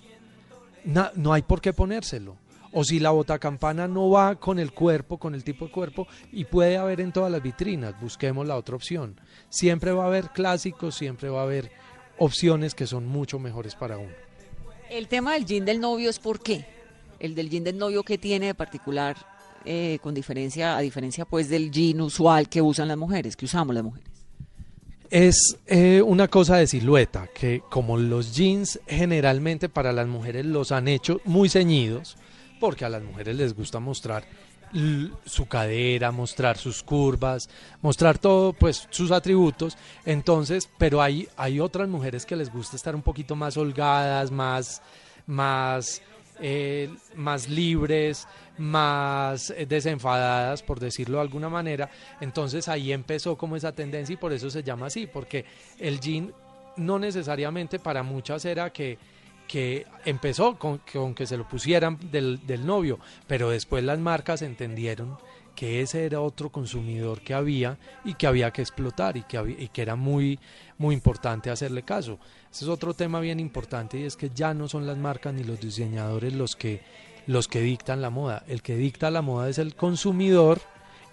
[1.15, 2.38] no hay por qué ponérselo
[2.74, 6.46] o si la botacampana no va con el cuerpo, con el tipo de cuerpo, y
[6.46, 9.22] puede haber en todas las vitrinas, busquemos la otra opción.
[9.50, 11.72] Siempre va a haber clásicos, siempre va a haber
[12.17, 14.12] opciones que son mucho mejores para uno.
[14.89, 16.65] El tema del jean del novio es por qué.
[17.19, 19.17] El del jean del novio que tiene de particular,
[19.65, 23.76] eh, con diferencia, a diferencia pues del jean usual que usan las mujeres, que usamos
[23.76, 24.12] las mujeres.
[25.13, 30.71] Es eh, una cosa de silueta, que como los jeans generalmente para las mujeres los
[30.71, 32.17] han hecho muy ceñidos,
[32.60, 34.23] porque a las mujeres les gusta mostrar
[35.23, 37.47] su cadera, mostrar sus curvas,
[37.84, 39.78] mostrar todo, pues sus atributos.
[40.04, 44.82] Entonces, pero hay, hay otras mujeres que les gusta estar un poquito más holgadas, más,
[45.28, 46.02] más,
[46.39, 51.89] eh, más libres, más eh, desenfadadas, por decirlo de alguna manera.
[52.22, 55.46] Entonces ahí empezó como esa tendencia y por eso se llama así, porque
[55.80, 56.34] el jean
[56.78, 58.98] no necesariamente para muchas era que
[59.48, 65.17] que empezó con, que se lo pusieran del, novio, pero después las marcas entendieron
[65.56, 69.68] que ese era otro consumidor que había y que había que explotar y que, y
[69.70, 70.39] que era muy,
[70.78, 72.20] muy importante hacerle caso.
[72.52, 75.44] Ese es otro tema bien importante y es que ya no son las marcas ni
[75.44, 76.82] los diseñadores los que,
[77.28, 78.44] los que dictan la moda.
[78.48, 80.60] El que dicta la moda es el consumidor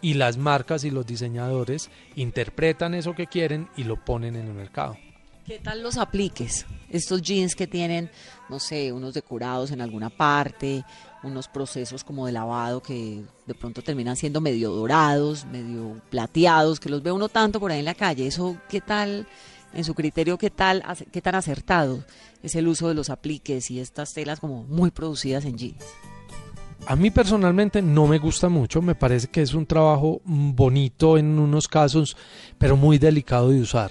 [0.03, 4.55] y las marcas y los diseñadores interpretan eso que quieren y lo ponen en el
[4.55, 4.97] mercado.
[5.51, 6.65] ¿Qué tal los apliques?
[6.91, 8.09] Estos jeans que tienen,
[8.49, 10.85] no sé, unos decorados en alguna parte,
[11.25, 16.89] unos procesos como de lavado que de pronto terminan siendo medio dorados, medio plateados, que
[16.89, 18.29] los ve uno tanto por ahí en la calle.
[18.29, 19.27] ¿Eso qué tal,
[19.75, 22.05] en su criterio, qué tal, qué tan acertado
[22.45, 25.85] es el uso de los apliques y estas telas como muy producidas en jeans?
[26.87, 31.41] A mí personalmente no me gusta mucho, me parece que es un trabajo bonito en
[31.41, 32.17] unos casos,
[32.57, 33.91] pero muy delicado de usar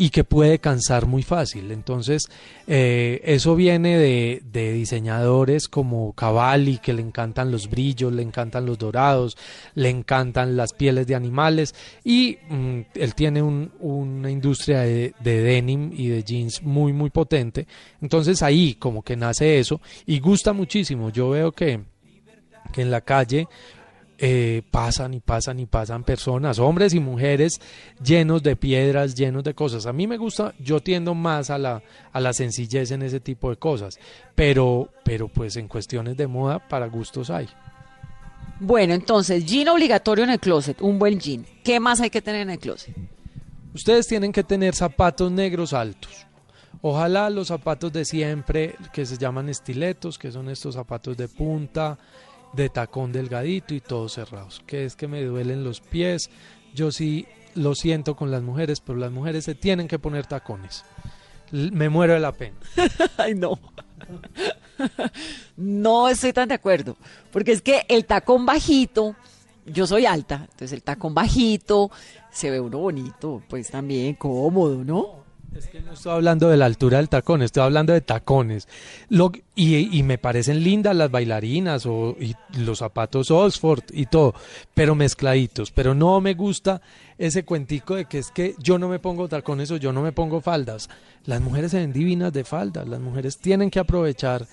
[0.00, 1.70] y que puede cansar muy fácil.
[1.72, 2.22] Entonces,
[2.66, 8.78] eh, eso viene de, diseñadores como Cavalli, que le encantan los brillos, le encantan los
[8.78, 9.36] dorados,
[9.74, 15.92] le encantan las pieles de animales y mm, él tiene una industria de, de, denim
[15.92, 17.66] y de jeans muy, muy potente.
[18.00, 21.10] Entonces ahí como que nace eso y gusta muchísimo.
[21.10, 21.78] Yo veo que,
[22.72, 23.48] que en la calle
[24.22, 27.58] eh, pasan y pasan y pasan personas, hombres y mujeres
[28.04, 29.86] llenos de piedras, llenos de cosas.
[29.86, 33.48] A mí me gusta, yo tiendo más a la, a la sencillez en ese tipo
[33.48, 33.98] de cosas,
[34.34, 37.48] pero, pero pues en cuestiones de moda para gustos hay.
[38.58, 41.46] Bueno, entonces, jean obligatorio en el closet, un buen jean.
[41.64, 42.94] ¿Qué más hay que tener en el closet?
[43.74, 46.26] Ustedes tienen que tener zapatos negros altos.
[46.82, 51.98] Ojalá los zapatos de siempre, que se llaman estiletos, que son estos zapatos de punta,
[52.52, 56.30] de tacón delgadito y todos cerrados, que es que me duelen los pies.
[56.74, 60.84] Yo sí lo siento con las mujeres, pero las mujeres se tienen que poner tacones.
[61.50, 62.56] me muero de la pena.
[63.16, 63.58] Ay, no.
[65.56, 66.96] no estoy tan de acuerdo,
[67.32, 69.14] porque es que el tacón bajito,
[69.66, 71.90] yo soy alta, entonces el tacón bajito
[72.30, 75.19] se ve uno bonito, pues también cómodo, ¿no?
[75.54, 78.68] Es que no estoy hablando de la altura del tacón, estoy hablando de tacones.
[79.08, 84.34] Lo, y, me parecen lindas las bailarinas o y los zapatos Oxford y todo,
[84.74, 85.72] pero mezcladitos.
[85.72, 86.80] Pero no me gusta
[87.18, 90.12] ese cuentico de que es que yo no me pongo tacones o yo no me
[90.12, 90.88] pongo faldas.
[91.26, 94.46] Las mujeres se ven divinas de faldas, las mujeres tienen que aprovechar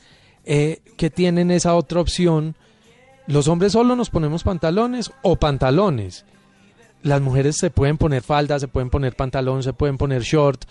[0.46, 2.56] eh, que tienen esa otra opción.
[3.28, 6.26] Los hombres solo nos ponemos pantalones o pantalones
[7.08, 10.66] las mujeres se pueden poner faldas, se pueden poner pantalón, se pueden poner short.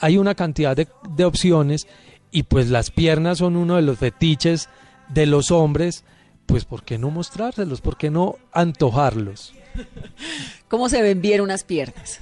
[0.00, 1.86] Hay una cantidad de, de opciones
[2.30, 4.68] y pues las piernas son uno de los fetiches
[5.08, 6.04] de los hombres.
[6.46, 7.80] Pues ¿por qué no mostrárselos?
[7.80, 9.54] ¿Por qué no antojarlos?
[10.68, 12.20] ¿Cómo se ven bien unas piernas?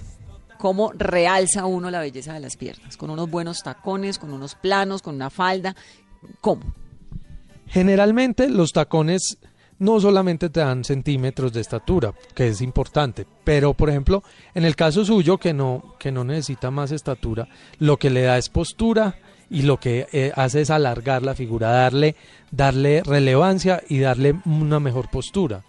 [0.59, 2.96] ¿Cómo realza uno la belleza de las piernas?
[2.96, 5.74] ¿Con unos buenos tacones, con unos planos, con una falda?
[6.40, 6.74] ¿Cómo?
[7.66, 9.38] Generalmente los tacones
[9.81, 14.23] no solamente te dan centímetros de estatura, que es importante, pero por ejemplo,
[14.55, 18.38] en el caso suyo que no que no necesita más estatura, lo que le da
[18.38, 19.16] es postura
[19.49, 22.14] y lo que eh, hace es alargar la figura, darle
[22.51, 25.62] darle relevancia y darle una mejor postura.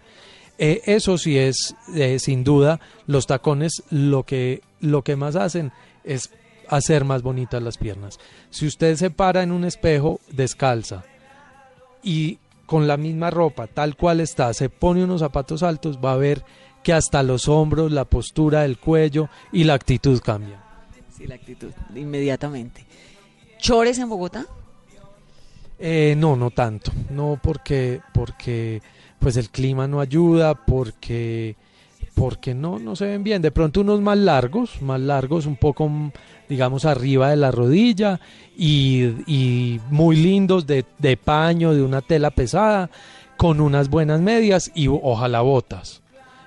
[0.58, 5.72] Eh, eso sí es eh, sin duda los tacones lo que lo que más hacen
[6.04, 6.32] es
[6.68, 8.20] hacer más bonitas las piernas.
[8.50, 11.06] Si usted se para en un espejo descalza
[12.04, 16.18] y con la misma ropa, tal cual está, se pone unos zapatos altos, va a
[16.18, 16.44] ver
[16.84, 20.62] que hasta los hombros, la postura del cuello y la actitud cambian.
[21.16, 22.86] Sí, la actitud, inmediatamente.
[23.58, 24.46] ¿Chores en Bogotá?
[25.78, 26.92] Eh, no, no tanto.
[27.10, 28.82] No porque, porque
[29.20, 31.56] pues el clima no ayuda, porque
[32.16, 33.42] porque no, no se ven bien.
[33.42, 35.90] De pronto unos más largos, más largos, un poco,
[36.50, 38.20] digamos, arriba de la rodilla
[38.58, 42.90] y, muy lindos de, de, paño, de una tela pesada,
[43.38, 46.02] con unas buenas medias y ojalá botas.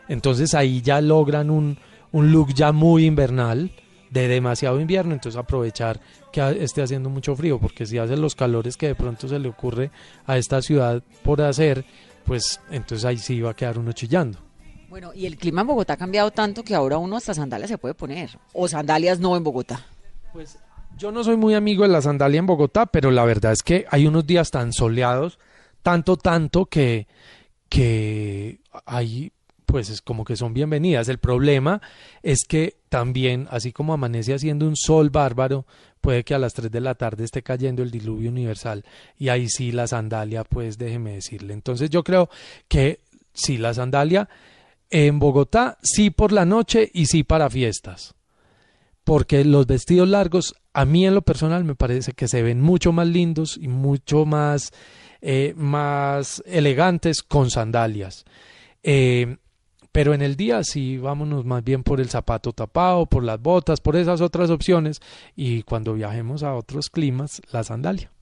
[0.08, 1.78] Entonces ahí ya logran un,
[2.12, 3.70] un look ya muy invernal,
[4.10, 6.00] de demasiado invierno, entonces aprovechar
[6.32, 9.48] que esté haciendo mucho frío, porque si hace los calores que de pronto se le
[9.48, 9.90] ocurre
[10.24, 11.84] a esta ciudad por hacer,
[12.24, 14.43] pues entonces ahí sí va a quedar uno chillando.
[14.94, 17.78] Bueno, y el clima en Bogotá ha cambiado tanto que ahora uno hasta sandalias se
[17.78, 18.38] puede poner.
[18.52, 19.84] O sandalias no en Bogotá.
[20.32, 20.56] Pues
[20.96, 23.86] yo no soy muy amigo de la sandalia en Bogotá, pero la verdad es que
[23.90, 25.40] hay unos días tan soleados,
[25.82, 27.08] tanto, tanto que,
[27.68, 29.32] que hay,
[29.66, 31.08] pues es como que son bienvenidas.
[31.08, 31.82] El problema
[32.22, 35.66] es que también, así como amanece haciendo un sol bárbaro,
[36.00, 38.84] puede que a las 3 de la tarde esté cayendo el diluvio universal
[39.18, 41.52] y ahí sí la sandalia, pues déjeme decirle.
[41.52, 42.30] Entonces yo creo
[42.68, 43.00] que
[43.32, 44.28] sí, la sandalia
[44.94, 48.14] en Bogotá sí por la noche y sí para fiestas.
[49.02, 52.92] Porque los vestidos largos, a mí en lo personal me parece que se ven mucho
[52.92, 54.70] más lindos y mucho más,
[55.20, 58.24] eh, más elegantes con sandalias.
[58.84, 59.36] Eh,
[59.90, 63.80] pero en el día sí vámonos más bien por el zapato tapado, por las botas,
[63.80, 65.00] por esas otras opciones
[65.34, 68.12] y cuando viajemos a otros climas, la sandalia.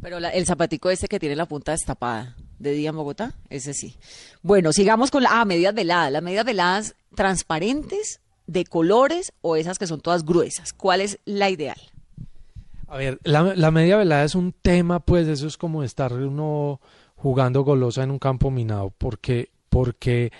[0.00, 3.96] Pero el zapatico ese que tiene la punta destapada de día en Bogotá, ese sí.
[4.42, 6.12] Bueno, sigamos con la ah, medidas veladas.
[6.12, 10.72] Las medidas veladas transparentes, de colores o esas que son todas gruesas.
[10.72, 11.80] ¿Cuál es la ideal?
[12.88, 16.80] A ver, la, media velada es un tema, pues eso es como estar uno
[17.16, 20.32] jugando golosa en un campo minado, porque, porque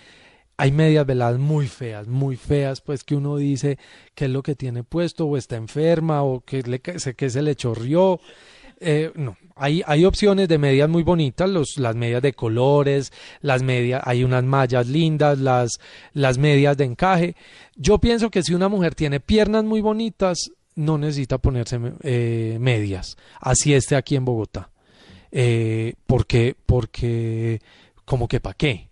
[0.57, 3.79] hay medias veladas muy feas, muy feas, pues que uno dice
[4.15, 7.57] qué es lo que tiene puesto, o está enferma, o que, le, que se le
[7.57, 8.21] chorrió.
[8.79, 13.63] Eh, no, hay, hay opciones de medias muy bonitas, los, las medias de colores, las
[13.63, 15.79] medias, hay unas mallas lindas, las,
[16.13, 17.37] las medias de encaje.
[17.75, 23.17] Yo pienso que si una mujer tiene piernas muy bonitas, no necesita ponerse eh, medias,
[23.41, 24.71] así esté aquí en Bogotá.
[25.33, 27.61] Eh, porque, porque,
[28.05, 28.86] como que para qué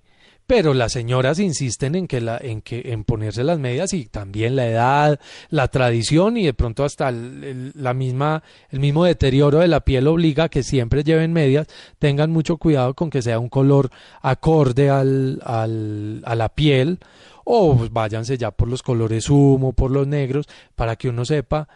[0.46, 4.56] pero las señoras insisten en que la, en que en ponerse las medias y también
[4.56, 9.68] la edad, la tradición y de pronto hasta el, la misma el mismo deterioro de
[9.68, 11.66] la piel obliga a que siempre lleven medias,
[11.98, 16.98] tengan mucho cuidado con que sea un color acorde al, al a la piel
[17.44, 21.68] o pues váyanse ya por los colores humo, por los negros para que uno sepa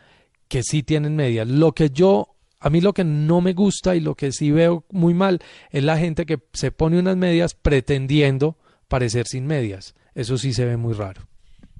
[0.48, 1.46] que sí tienen medias.
[1.46, 4.84] Lo que yo a mí lo que no me gusta y lo que sí veo
[4.90, 8.56] muy mal es la gente que se pone unas medias pretendiendo
[8.88, 9.94] parecer sin medias.
[10.14, 11.22] Eso sí se ve muy raro.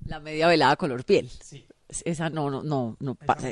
[0.04, 1.28] La media velada color piel.
[1.28, 1.66] Sí.
[2.04, 3.50] Esa no, no, no, no pasa.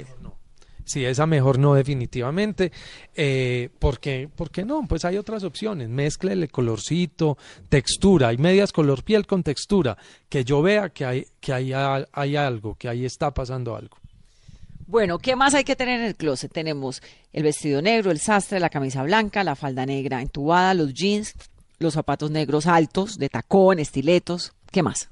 [0.85, 2.71] Sí, esa mejor no definitivamente.
[3.15, 5.89] Eh, porque, porque no, pues hay otras opciones.
[5.89, 7.37] Mézclele colorcito,
[7.69, 8.29] textura.
[8.29, 9.97] Hay medias color piel con textura.
[10.29, 13.99] Que yo vea que hay, que hay, hay algo, que ahí está pasando algo.
[14.87, 16.53] Bueno, ¿qué más hay que tener en el closet?
[16.53, 21.35] Tenemos el vestido negro, el sastre, la camisa blanca, la falda negra entubada, los jeans,
[21.79, 24.53] los zapatos negros altos, de tacón, estiletos.
[24.71, 25.09] ¿Qué más?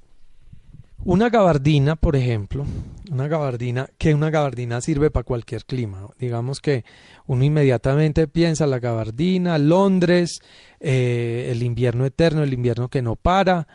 [1.06, 2.64] Una gabardina, por ejemplo,
[3.10, 6.08] una gabardina, que una gabardina sirve para cualquier clima.
[6.18, 6.84] Digamos que
[7.26, 10.40] uno inmediatamente piensa la gabardina, Londres,
[10.80, 13.68] eh, el invierno eterno, el invierno que no para,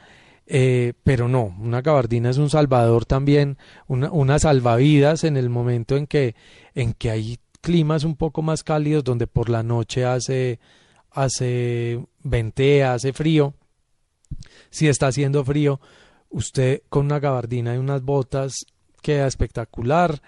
[0.47, 6.08] eh, pero no, una gabardina es un salvador también, una, salvavidas en el momento en
[6.08, 6.36] que,
[6.73, 10.60] en que hay climas un poco más cálidos donde por la noche hace,
[11.24, 13.54] hace ventea, hace frío.
[14.70, 15.80] Si está haciendo frío,
[16.30, 18.65] usted con una gabardina y unas botas
[19.02, 20.22] queda espectacular.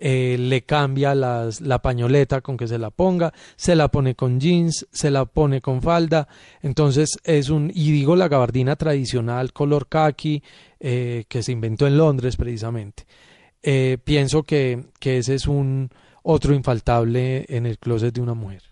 [0.00, 4.38] Eh, le cambia las, la pañoleta con que se la ponga, se la pone con
[4.38, 6.28] jeans, se la pone con falda,
[6.62, 10.40] entonces es un, y digo la gabardina tradicional color khaki
[10.78, 13.06] eh, que se inventó en Londres precisamente.
[13.60, 15.90] Eh, pienso que, que ese es un
[16.22, 18.67] otro infaltable en el closet de una mujer.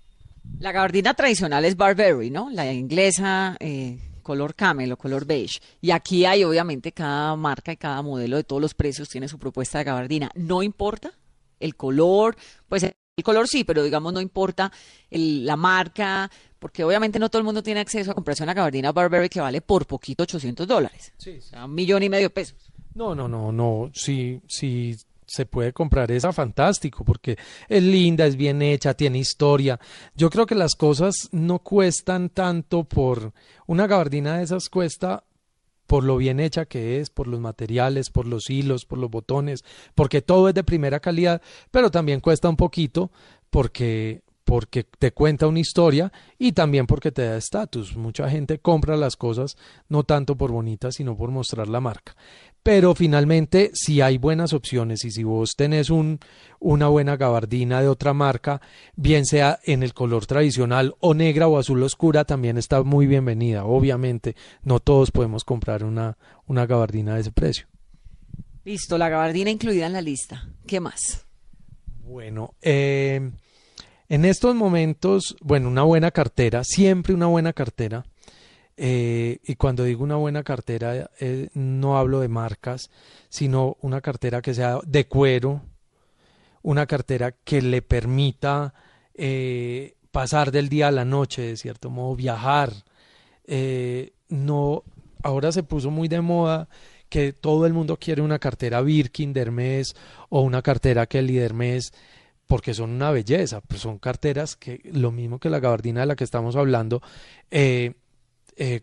[0.60, 2.48] La gabardina tradicional es Barberry, ¿no?
[2.50, 5.60] La inglesa, eh, color camel o color beige.
[5.80, 9.38] Y aquí hay, obviamente, cada marca y cada modelo de todos los precios tiene su
[9.38, 10.30] propuesta de gabardina.
[10.34, 11.12] No importa
[11.60, 12.36] el color,
[12.68, 14.72] pues el color sí, pero digamos no importa
[15.10, 18.92] el- la marca, porque obviamente no todo el mundo tiene acceso a comprarse una gabardina
[18.92, 21.12] Burberry que vale por poquito 800 dólares.
[21.18, 22.56] Sí, O sea, un millón y medio de pesos.
[22.94, 23.90] No, no, no, no.
[23.94, 24.96] Si, si
[25.26, 27.36] se puede comprar esa, fantástico, porque
[27.68, 29.78] es linda, es bien hecha, tiene historia.
[30.14, 33.32] Yo creo que las cosas no cuestan tanto por.
[33.66, 35.24] Una gabardina de esas cuesta
[35.86, 39.64] por lo bien hecha que es, por los materiales, por los hilos, por los botones,
[39.94, 43.10] porque todo es de primera calidad, pero también cuesta un poquito
[43.50, 47.96] porque porque te cuenta una historia y también porque te da estatus.
[47.96, 49.56] Mucha gente compra las cosas
[49.88, 52.14] no tanto por bonitas, sino por mostrar la marca.
[52.66, 56.18] Pero finalmente, si hay buenas opciones y si vos tenés un,
[56.58, 58.60] una buena gabardina de otra marca,
[58.96, 63.64] bien sea en el color tradicional o negra o azul oscura, también está muy bienvenida.
[63.64, 67.68] Obviamente, no todos podemos comprar una, una gabardina de ese precio.
[68.64, 70.48] Listo, la gabardina incluida en la lista.
[70.66, 71.24] ¿Qué más?
[72.02, 73.30] Bueno, eh,
[74.08, 78.04] en estos momentos, bueno, una buena cartera, siempre una buena cartera.
[78.76, 82.90] Eh, y cuando digo una buena cartera, eh, no hablo de marcas,
[83.28, 85.62] sino una cartera que sea de cuero,
[86.62, 88.74] una cartera que le permita
[89.14, 92.72] eh, pasar del día a la noche, de cierto modo, viajar.
[93.46, 94.82] Eh, no,
[95.22, 96.68] ahora se puso muy de moda
[97.08, 99.94] que todo el mundo quiere una cartera Birkin de Hermes
[100.28, 101.92] o una cartera Kelly de Hermes
[102.46, 106.16] porque son una belleza, pues son carteras que lo mismo que la gabardina de la
[106.16, 107.02] que estamos hablando,
[107.50, 107.94] eh,
[108.56, 108.82] eh,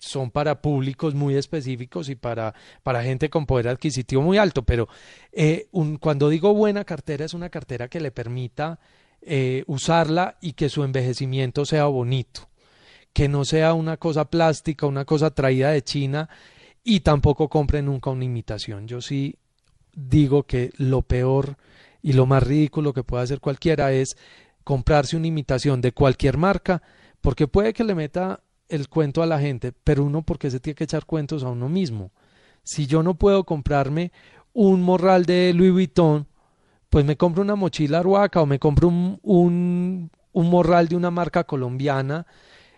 [0.00, 4.88] son para públicos muy específicos y para, para gente con poder adquisitivo muy alto, pero
[5.30, 5.68] eh,
[6.00, 8.80] cuando digo buena cartera es una cartera que le permita
[9.20, 12.48] eh, usarla y que su envejecimiento sea bonito,
[13.12, 16.30] que no sea una cosa plástica, una cosa traída de China
[16.82, 18.88] y tampoco compre nunca una imitación.
[18.88, 19.36] Yo sí
[19.94, 21.56] digo que lo peor
[22.00, 24.16] y lo más ridículo que puede hacer cualquiera es
[24.64, 26.80] comprarse una imitación de cualquier marca,
[27.20, 28.40] porque puede que le meta
[28.70, 31.68] el cuento a la gente, pero uno porque se tiene que echar cuentos a uno
[31.68, 32.10] mismo.
[32.62, 34.12] Si yo no puedo comprarme
[34.52, 36.26] un morral de Louis Vuitton,
[36.88, 41.10] pues me compro una mochila Arhuaca o me compro un, un, un morral de una
[41.10, 42.26] marca colombiana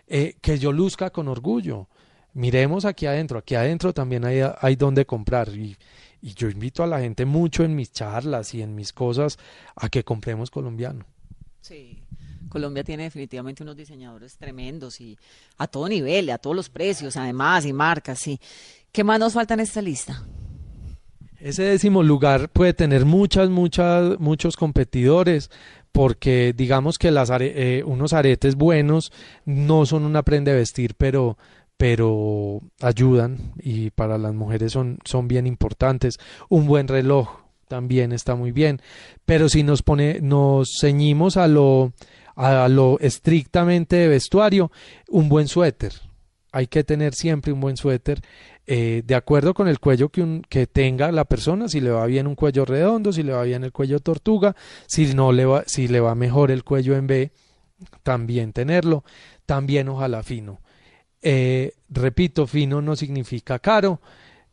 [0.07, 1.87] eh, que yo luzca con orgullo.
[2.33, 5.77] Miremos aquí adentro, aquí adentro también hay, hay donde comprar y,
[6.21, 9.37] y yo invito a la gente mucho en mis charlas y en mis cosas
[9.75, 11.05] a que compremos colombiano.
[11.61, 12.01] Sí.
[12.53, 15.17] Colombia tiene definitivamente unos diseñadores tremendos y
[15.57, 18.39] a todo nivel, a todos los precios, además, y marcas, sí.
[18.91, 20.23] ¿Qué más nos falta en esta lista?
[21.39, 25.49] Ese décimo lugar puede tener muchas, muchas, muchos competidores,
[25.91, 29.11] porque digamos que las are- eh, unos aretes buenos
[29.45, 31.37] no son una prenda de vestir, pero,
[31.75, 36.17] pero ayudan y para las mujeres son, son bien importantes.
[36.49, 37.27] Un buen reloj
[37.67, 38.79] también está muy bien,
[39.25, 41.91] pero si nos pone, nos ceñimos a lo,
[42.35, 44.71] a lo estrictamente de vestuario,
[45.09, 45.93] un buen suéter.
[46.51, 48.21] Hay que tener siempre un buen suéter
[48.65, 52.05] eh, de acuerdo con el cuello que, un- que tenga la persona, si le va
[52.05, 54.55] bien un cuello redondo, si le va bien el cuello tortuga,
[54.87, 57.31] si no le va, si le va mejor el cuello en B,
[58.03, 59.03] también tenerlo,
[59.45, 60.61] también ojalá fino.
[61.21, 63.99] Eh, repito, fino no significa caro,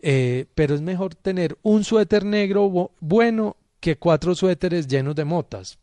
[0.00, 5.78] eh, pero es mejor tener un suéter negro bueno que cuatro suéteres llenos de motas.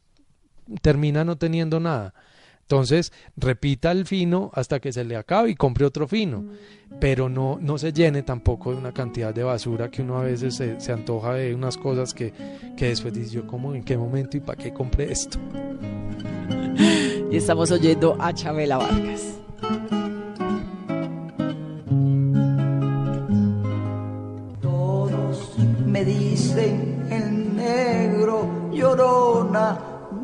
[0.82, 2.14] Termina no teniendo nada.
[2.68, 6.44] Entonces, repita el fino hasta que se le acabe y compre otro fino,
[7.00, 10.56] pero no, no se llene tampoco de una cantidad de basura que uno a veces
[10.56, 12.34] se, se antoja de unas cosas que,
[12.76, 15.40] que después dice yo, ¿cómo, en qué momento y para qué compré esto?
[17.30, 19.38] Y estamos oyendo a Chabela Vargas.
[24.62, 29.97] Todos me dicen el negro, llorona,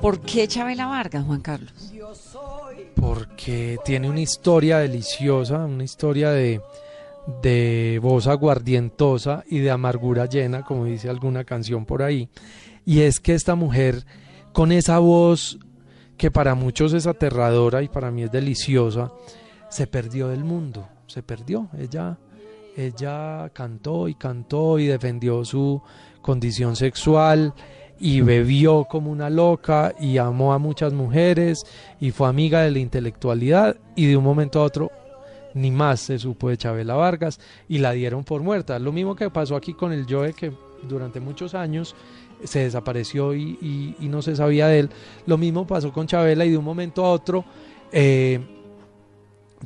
[0.00, 1.92] ¿Por qué Chabela Vargas, Juan Carlos?
[2.94, 6.62] Porque tiene una historia deliciosa, una historia de,
[7.42, 12.30] de voz aguardientosa y de amargura llena, como dice alguna canción por ahí.
[12.86, 14.06] Y es que esta mujer,
[14.52, 15.58] con esa voz
[16.16, 19.12] que para muchos es aterradora y para mí es deliciosa,
[19.68, 21.68] se perdió del mundo, se perdió.
[21.78, 22.18] Ella,
[22.74, 25.82] ella cantó y cantó y defendió su
[26.22, 27.54] condición sexual
[28.00, 31.64] y bebió como una loca y amó a muchas mujeres
[32.00, 34.90] y fue amiga de la intelectualidad y de un momento a otro
[35.52, 38.78] ni más se supo de Chabela Vargas y la dieron por muerta.
[38.78, 40.52] Lo mismo que pasó aquí con el Joe que
[40.88, 41.94] durante muchos años
[42.44, 44.90] se desapareció y, no se sabía de él.
[45.26, 47.44] Lo mismo pasó con Chabela y de un momento a otro
[47.92, 48.40] eh,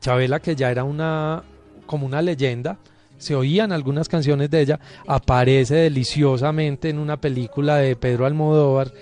[0.00, 1.44] Chabela que ya era una
[1.86, 2.78] como una leyenda
[3.24, 8.92] se oían algunas canciones de ella, aparece deliciosamente en una película de Pedro Almodóvar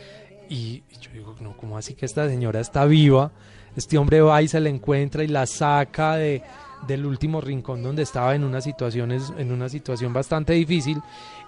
[0.48, 3.32] y, yo digo, no, ¿cómo así que esta señora está viva?
[3.76, 6.42] Este hombre va y se la encuentra y la saca de,
[6.86, 11.00] del último rincón donde estaba en una situación, en una situación bastante difícil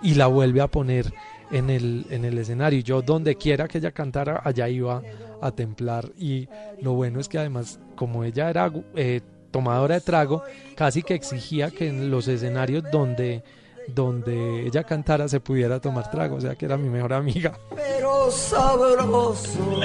[0.02, 1.12] y la vuelve a poner
[1.52, 2.80] en el, en el escenario.
[2.80, 5.00] Yo donde quiera que ella cantara, allá iba
[5.40, 6.48] a templar y
[6.80, 9.20] lo bueno es que además como ella era eh,
[9.54, 10.42] tomadora de trago,
[10.74, 13.44] casi que exigía que en los escenarios donde,
[13.86, 17.56] donde ella cantara se pudiera tomar trago, o sea que era mi mejor amiga.
[17.72, 19.80] Pero sabroso,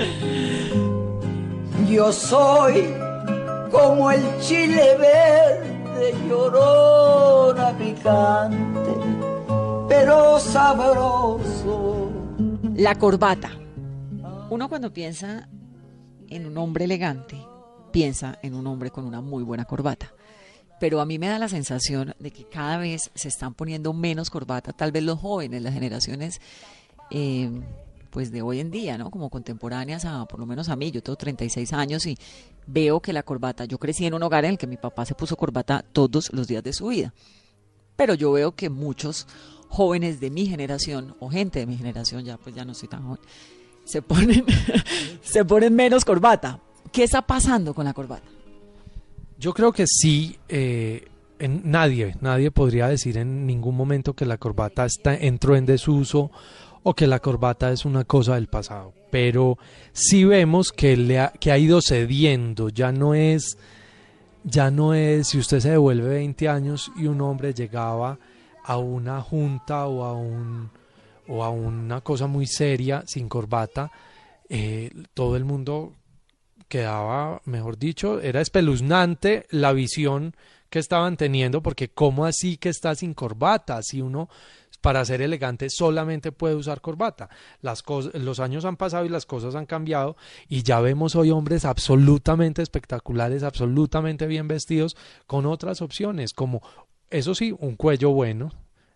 [1.87, 2.95] yo soy
[3.69, 8.91] como el chile verde, llorona picante,
[9.87, 12.09] pero sabroso.
[12.75, 13.51] La corbata.
[14.49, 15.47] Uno cuando piensa
[16.27, 17.37] en un hombre elegante,
[17.91, 20.13] piensa en un hombre con una muy buena corbata.
[20.79, 24.29] Pero a mí me da la sensación de que cada vez se están poniendo menos
[24.29, 26.39] corbata, tal vez los jóvenes, las generaciones
[27.11, 27.49] eh,
[28.09, 29.11] pues de hoy en día, ¿no?
[29.11, 32.17] Como contemporáneas a, por lo menos a mí, yo tengo 36 años y
[32.65, 35.15] veo que la corbata, yo crecí en un hogar en el que mi papá se
[35.15, 37.13] puso corbata todos los días de su vida.
[37.95, 39.27] Pero yo veo que muchos
[39.67, 43.03] jóvenes de mi generación, o gente de mi generación, ya pues ya no soy tan
[43.03, 43.21] joven,
[43.85, 44.45] se ponen,
[45.21, 46.61] se ponen menos corbata.
[46.91, 48.27] ¿Qué está pasando con la corbata?
[49.37, 51.07] Yo creo que sí, eh,
[51.39, 56.31] nadie, nadie podría decir en ningún momento que la corbata entró en desuso
[56.83, 59.57] o que la corbata es una cosa del pasado, pero
[59.91, 63.57] sí vemos que, le ha, que ha ido cediendo, ya no es,
[64.43, 68.17] ya no es, si usted se devuelve 20 años y un hombre llegaba
[68.63, 70.69] a una junta o a, un,
[71.27, 73.91] o a una cosa muy seria sin corbata,
[74.49, 75.93] eh, todo el mundo
[76.69, 80.35] quedaba, mejor dicho, era espeluznante la visión
[80.69, 83.81] que estaban teniendo, porque ¿cómo así que está sin corbata?
[83.81, 84.29] Si uno
[84.81, 87.29] para ser elegante solamente puede usar corbata.
[87.61, 90.15] Las los años han pasado y las cosas han cambiado
[90.47, 94.95] y ya vemos hoy hombres absolutamente espectaculares, absolutamente bien vestidos,
[95.27, 96.61] con otras opciones, como,
[97.09, 98.51] eso sí, un cuello bueno.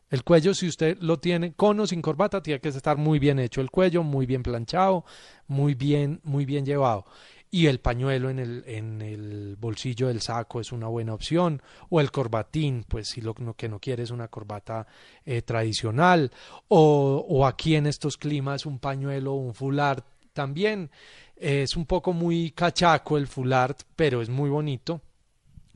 [0.09, 3.39] El cuello, si usted lo tiene con o sin corbata, tiene que estar muy bien
[3.39, 5.05] hecho el cuello, muy bien planchado,
[5.47, 7.05] muy bien, muy bien llevado
[7.54, 12.01] y el pañuelo en el, en el bolsillo del saco es una buena opción, o
[12.01, 14.88] el corbatín, pues si lo que no quiere es una corbata
[15.24, 16.32] eh, tradicional,
[16.68, 20.89] o, o, aquí en estos climas un pañuelo un fular también.
[21.36, 25.01] es un poco muy cachaco el fular, pero es muy bonito.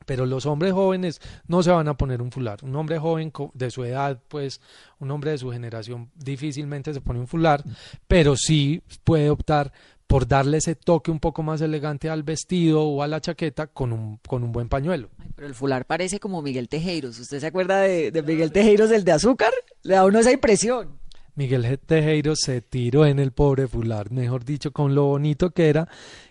[0.04, 2.64] Pero los hombres jóvenes no se van a poner un fular.
[2.64, 4.60] Un hombre joven de su edad, pues
[4.98, 7.62] un hombre de su generación difícilmente se pone un fular,
[8.08, 9.70] pero sí puede optar
[10.08, 13.92] por darle ese toque un poco más elegante al vestido o a la chaqueta con
[13.92, 15.10] un, con un buen pañuelo.
[15.36, 17.18] pero el fular parece como Miguel Tejeiros.
[17.20, 19.52] ¿Usted se acuerda de, Miguel Tejeiros, el de azúcar?
[19.82, 20.98] Le da uno esa impresión.
[21.34, 25.88] Miguel Tejeiros se tiró en el pobre fular, mejor dicho, con lo bonito que era,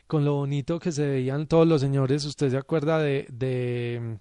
[0.07, 2.25] con lo bonito que se veían todos los señores.
[2.25, 4.17] ¿Usted se acuerda de, de,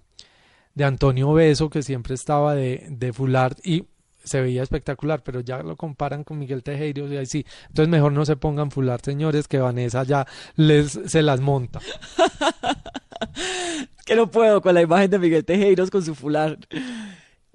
[0.75, 3.55] de Antonio Beso, que siempre estaba de, de fular?
[3.63, 3.85] Y
[4.27, 7.45] se veía espectacular, pero ya lo comparan con Miguel Tejero y ahí sí.
[7.69, 11.79] Entonces mejor no se pongan fular, señores, que Vanessa ya les se las monta.
[14.05, 16.57] que no puedo con la imagen de Miguel Tejeiros con su fular.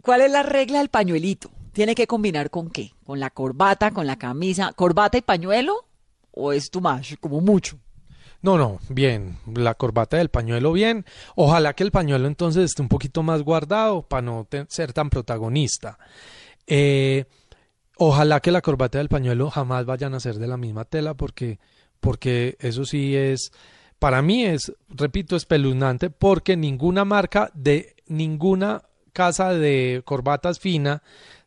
[0.03, 1.51] ¿Cuál es la regla del pañuelito?
[1.73, 2.93] ¿Tiene que combinar con qué?
[3.05, 4.73] ¿Con la corbata, con la camisa?
[4.75, 5.87] ¿Corbata y pañuelo?
[6.33, 7.79] ¿O es too much, como mucho?
[8.43, 11.07] No, no, bien, la corbata del pañuelo bien.
[11.37, 15.99] Ojalá que el pañuelo entonces esté un poquito más guardado para no ser tan protagonista.
[16.75, 17.27] Eh,
[17.99, 21.59] ojalá que la corbata del pañuelo jamás vayan a ser de la misma tela porque,
[22.01, 23.53] porque eso sí es,
[23.99, 31.03] para mí es, repito, espeluznante porque ninguna marca de ninguna casa de corbatas fina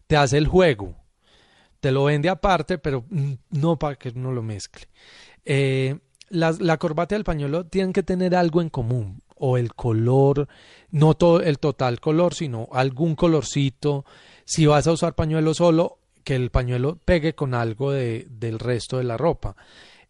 [0.06, 0.94] te hace el juego.
[1.80, 3.04] Te lo vende aparte, pero
[3.50, 4.86] no para que uno lo mezcle.
[5.44, 5.98] Eh,
[6.30, 10.48] la, la, corbata y el pañuelo tienen que tener algo en común, o el color,
[10.92, 14.06] no todo el total color, sino algún colorcito,
[14.46, 18.98] si vas a usar pañuelo solo, que el pañuelo pegue con algo de, del resto
[18.98, 19.56] de la ropa.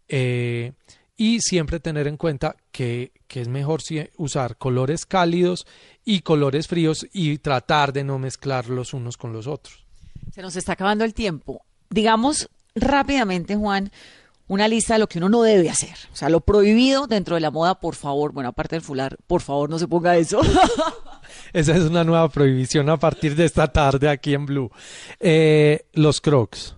[0.08, 0.74] Eh,
[1.18, 3.82] y siempre tener en cuenta que, que es mejor
[4.18, 5.66] usar colores cálidos
[6.04, 9.86] y colores fríos y tratar de no mezclar los unos con los otros.
[10.32, 11.64] Se nos está acabando el tiempo.
[11.90, 13.92] Digamos rápidamente, Juan,
[14.48, 15.96] una lista de lo que uno no debe hacer.
[16.14, 19.42] O sea, lo prohibido dentro de la moda, por favor, bueno, aparte del fular, por
[19.42, 20.42] favor no se ponga eso.
[21.54, 24.72] Esa es una nueva prohibición a partir de esta tarde aquí en Blue.
[25.20, 26.76] Eh, los crocs.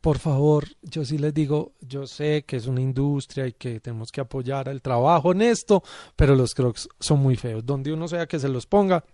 [0.00, 4.10] Por favor, yo sí les digo, yo sé que es una industria y que tenemos
[4.10, 5.84] que apoyar el trabajo en esto,
[6.16, 7.64] pero los crocs son muy feos.
[7.64, 9.04] Donde uno sea que se los ponga,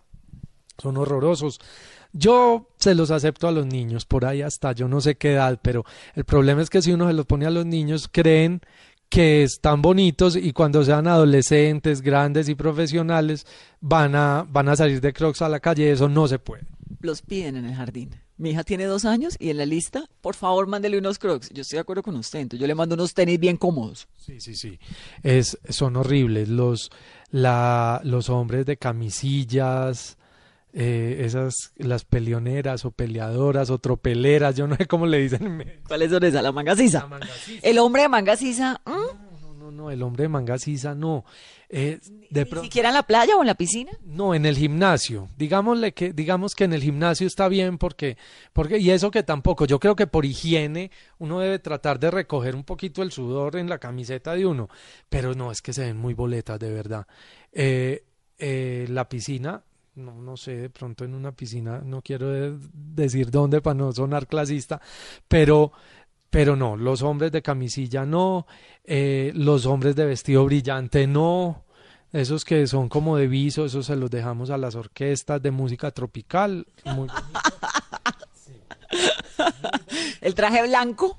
[0.79, 1.61] son horrorosos.
[2.13, 5.59] Yo se los acepto a los niños, por ahí hasta yo no sé qué edad,
[5.63, 5.85] pero
[6.15, 8.63] el problema es que si uno se los pone a los niños, creen
[9.09, 13.47] que están bonitos y cuando sean adolescentes, grandes y profesionales,
[13.81, 16.67] van a, van a salir de crocs a la calle, eso no se puede.
[17.01, 18.17] Los piden en el jardín.
[18.37, 21.51] Mi hija tiene dos años y en la lista, por favor, mándele unos crocs.
[21.51, 24.09] Yo estoy de acuerdo con usted, entonces yo le mando unos tenis bien cómodos.
[24.17, 24.79] Sí, sí, sí.
[25.23, 26.91] Es, son horribles los,
[27.31, 30.18] la, los hombres de camisillas,
[30.73, 35.65] eh, esas, las peleoneras o peleadoras o tropeleras, yo no sé cómo le dicen.
[35.87, 36.43] ¿Cuáles son esas?
[36.43, 37.01] La manga sisa.
[37.01, 37.61] La manga sisa.
[37.63, 39.43] El hombre de manga sisa, ¿mm?
[39.43, 41.25] No, no, no, el hombre de manga sisa no.
[41.71, 42.01] Eh,
[42.31, 43.93] de ni siquiera en la playa o en la piscina.
[44.03, 45.29] No, en el gimnasio.
[45.37, 48.17] Digámosle que, digamos que en el gimnasio está bien porque,
[48.55, 52.55] porque, y eso que tampoco, yo creo que por higiene uno debe tratar de recoger
[52.55, 54.71] un poquito el sudor en la camiseta de uno,
[55.11, 57.07] pero no, es que se ven muy boletas, de verdad.
[57.53, 58.05] Eh,
[58.39, 59.63] eh, la piscina,
[59.99, 63.93] no, no sé, de pronto en una piscina, no quiero de- decir dónde para no
[63.93, 64.81] sonar clasista,
[65.29, 65.73] pero,
[66.31, 68.47] pero no, los hombres de camisilla no,
[68.85, 71.65] eh, los hombres de vestido brillante no,
[72.13, 75.91] esos que son como de viso, esos se los dejamos a las orquestas de música
[75.91, 76.67] tropical.
[76.85, 77.09] Muy-
[80.21, 81.19] El traje blanco.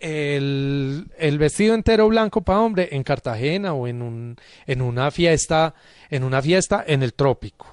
[0.00, 4.36] el, el vestido entero blanco para hombre en Cartagena o en un
[4.66, 5.74] en una fiesta,
[6.10, 7.71] en una fiesta en el trópico.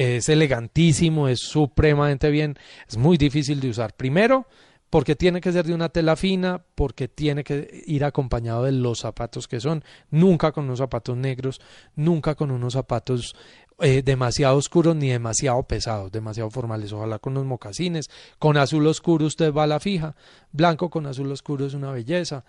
[0.00, 2.56] Es elegantísimo, es supremamente bien,
[2.88, 3.94] es muy difícil de usar.
[3.94, 4.46] Primero,
[4.88, 9.00] porque tiene que ser de una tela fina, porque tiene que ir acompañado de los
[9.00, 11.60] zapatos que son, nunca con unos zapatos negros,
[11.96, 13.36] nunca con unos zapatos
[13.78, 19.26] eh, demasiado oscuros ni demasiado pesados, demasiado formales, ojalá con unos mocasines, con azul oscuro
[19.26, 20.16] usted va a la fija,
[20.50, 22.46] blanco con azul oscuro es una belleza,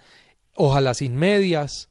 [0.55, 1.90] ojalá sin medias,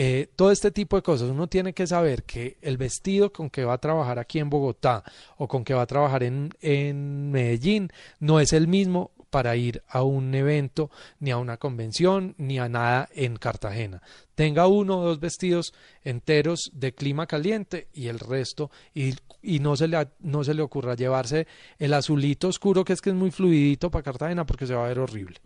[0.00, 1.28] eh, todo este tipo de cosas.
[1.28, 5.02] Uno tiene que saber que el vestido con que va a trabajar aquí en Bogotá
[5.38, 7.90] o con que va a trabajar en, en Medellín
[8.20, 12.68] no es el mismo para ir a un evento, ni a una convención, ni a
[12.68, 14.00] nada en Cartagena.
[14.36, 15.74] Tenga uno o dos vestidos
[16.04, 20.62] enteros de clima caliente y el resto, y, y no, se le, no se le
[20.62, 21.48] ocurra llevarse
[21.80, 24.88] el azulito oscuro, que es que es muy fluidito para Cartagena, porque se va a
[24.88, 25.40] ver horrible.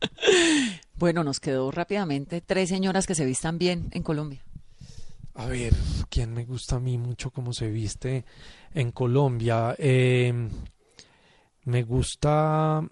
[1.00, 4.44] Bueno, nos quedó rápidamente tres señoras que se vistan bien en Colombia.
[5.32, 5.72] A ver,
[6.10, 8.26] ¿quién me gusta a mí mucho cómo se viste
[8.74, 9.74] en Colombia?
[9.78, 10.30] Eh,
[11.64, 12.86] me gusta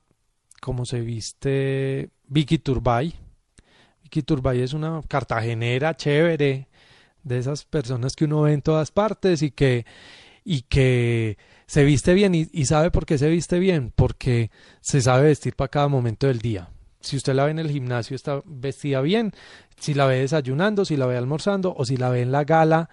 [0.58, 3.14] cómo se viste Vicky Turbay.
[4.04, 6.66] Vicky Turbay es una cartagenera chévere,
[7.22, 9.84] de esas personas que uno ve en todas partes y que,
[10.46, 11.36] y que
[11.66, 12.34] se viste bien.
[12.34, 13.92] ¿Y, y sabe por qué se viste bien?
[13.94, 14.50] Porque
[14.80, 16.70] se sabe vestir para cada momento del día.
[17.00, 19.32] Si usted la ve en el gimnasio, está vestida bien.
[19.78, 22.90] Si la ve desayunando, si la ve almorzando o si la ve en la gala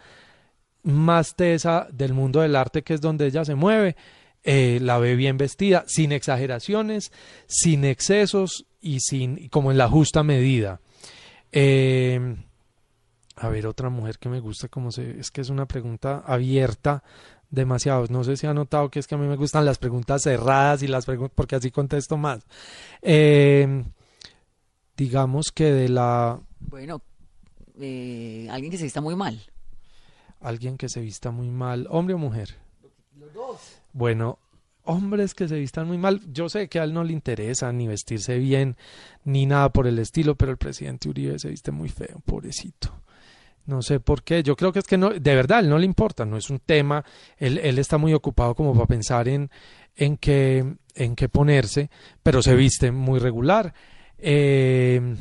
[0.84, 3.95] más tesa del mundo del arte, que es donde ella se mueve,
[4.43, 7.12] eh, la ve bien vestida, sin exageraciones,
[7.47, 10.80] sin excesos y sin como en la justa medida.
[11.51, 12.36] Eh,
[13.38, 17.03] a ver, otra mujer que me gusta, como se, es que es una pregunta abierta
[17.56, 18.06] demasiado.
[18.10, 20.84] No sé si ha notado que es que a mí me gustan las preguntas cerradas
[20.84, 22.45] y las preguntas, porque así contesto más.
[23.01, 23.84] Eh,
[24.97, 27.01] digamos que de la Bueno,
[27.80, 29.41] eh, alguien que se vista muy mal.
[30.41, 32.56] alguien que se vista muy mal, hombre o mujer.
[33.18, 33.82] Los dos.
[33.93, 34.38] Bueno,
[34.84, 37.88] hombres que se vistan muy mal, yo sé que a él no le interesa ni
[37.88, 38.78] vestirse bien
[39.24, 43.01] ni nada por el estilo, pero el presidente Uribe se viste muy feo, pobrecito.
[43.66, 45.86] No sé por qué, yo creo que es que no, de verdad, él no le
[45.86, 47.03] importa, no es un tema,
[47.38, 49.49] él, él está muy ocupado como para pensar en,
[49.95, 51.89] en qué, en qué ponerse,
[52.22, 53.74] pero se viste muy regular.
[54.20, 55.16] Eh,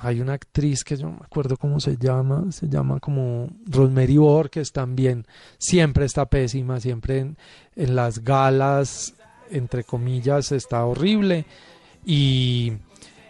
[0.00, 4.16] hay una actriz que yo no me acuerdo cómo se llama, se llama como Rosemary
[4.16, 5.26] Borges también,
[5.58, 7.36] siempre está pésima, siempre en,
[7.74, 9.14] en las galas,
[9.50, 11.46] entre comillas, está horrible.
[12.04, 12.74] Y,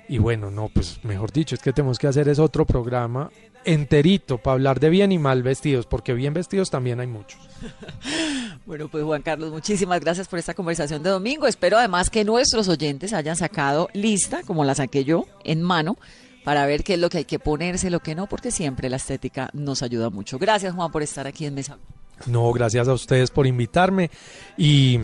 [0.09, 3.31] y bueno, no, pues mejor dicho, es que tenemos que hacer es otro programa
[3.69, 7.41] enterito para hablar de bien y mal vestidos, porque bien vestidos también hay muchos.
[8.67, 11.47] Bueno, pues Juan Carlos, muchísimas gracias por esta conversación de domingo.
[11.47, 15.97] Espero además que nuestros oyentes hayan sacado lista, como la saqué yo, en mano,
[16.45, 18.97] para ver qué es lo que hay que ponerse, lo que no, porque siempre la
[18.97, 20.39] estética nos ayuda mucho.
[20.39, 21.79] Gracias Juan por estar aquí en Mesa.
[22.27, 24.11] No, gracias a ustedes por invitarme
[24.59, 25.01] y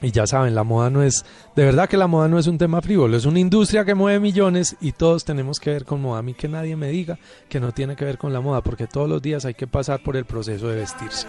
[0.00, 1.24] y ya saben, la moda no es,
[1.56, 4.20] de verdad que la moda no es un tema frívolo, es una industria que mueve
[4.20, 6.20] millones y todos tenemos que ver con moda.
[6.20, 7.18] A mí que nadie me diga
[7.48, 10.00] que no tiene que ver con la moda, porque todos los días hay que pasar
[10.00, 11.26] por el proceso de vestirse.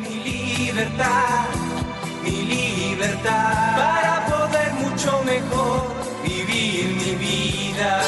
[0.00, 1.46] Mi libertad,
[2.22, 5.82] mi libertad, para poder mucho mejor
[6.22, 8.02] vivir mi vida.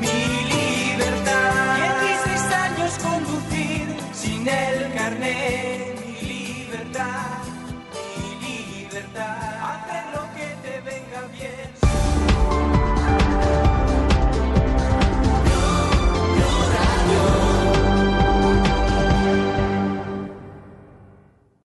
[0.00, 5.59] Mi libertad, 16 años conducir sin el carnet.
[11.40, 11.79] again.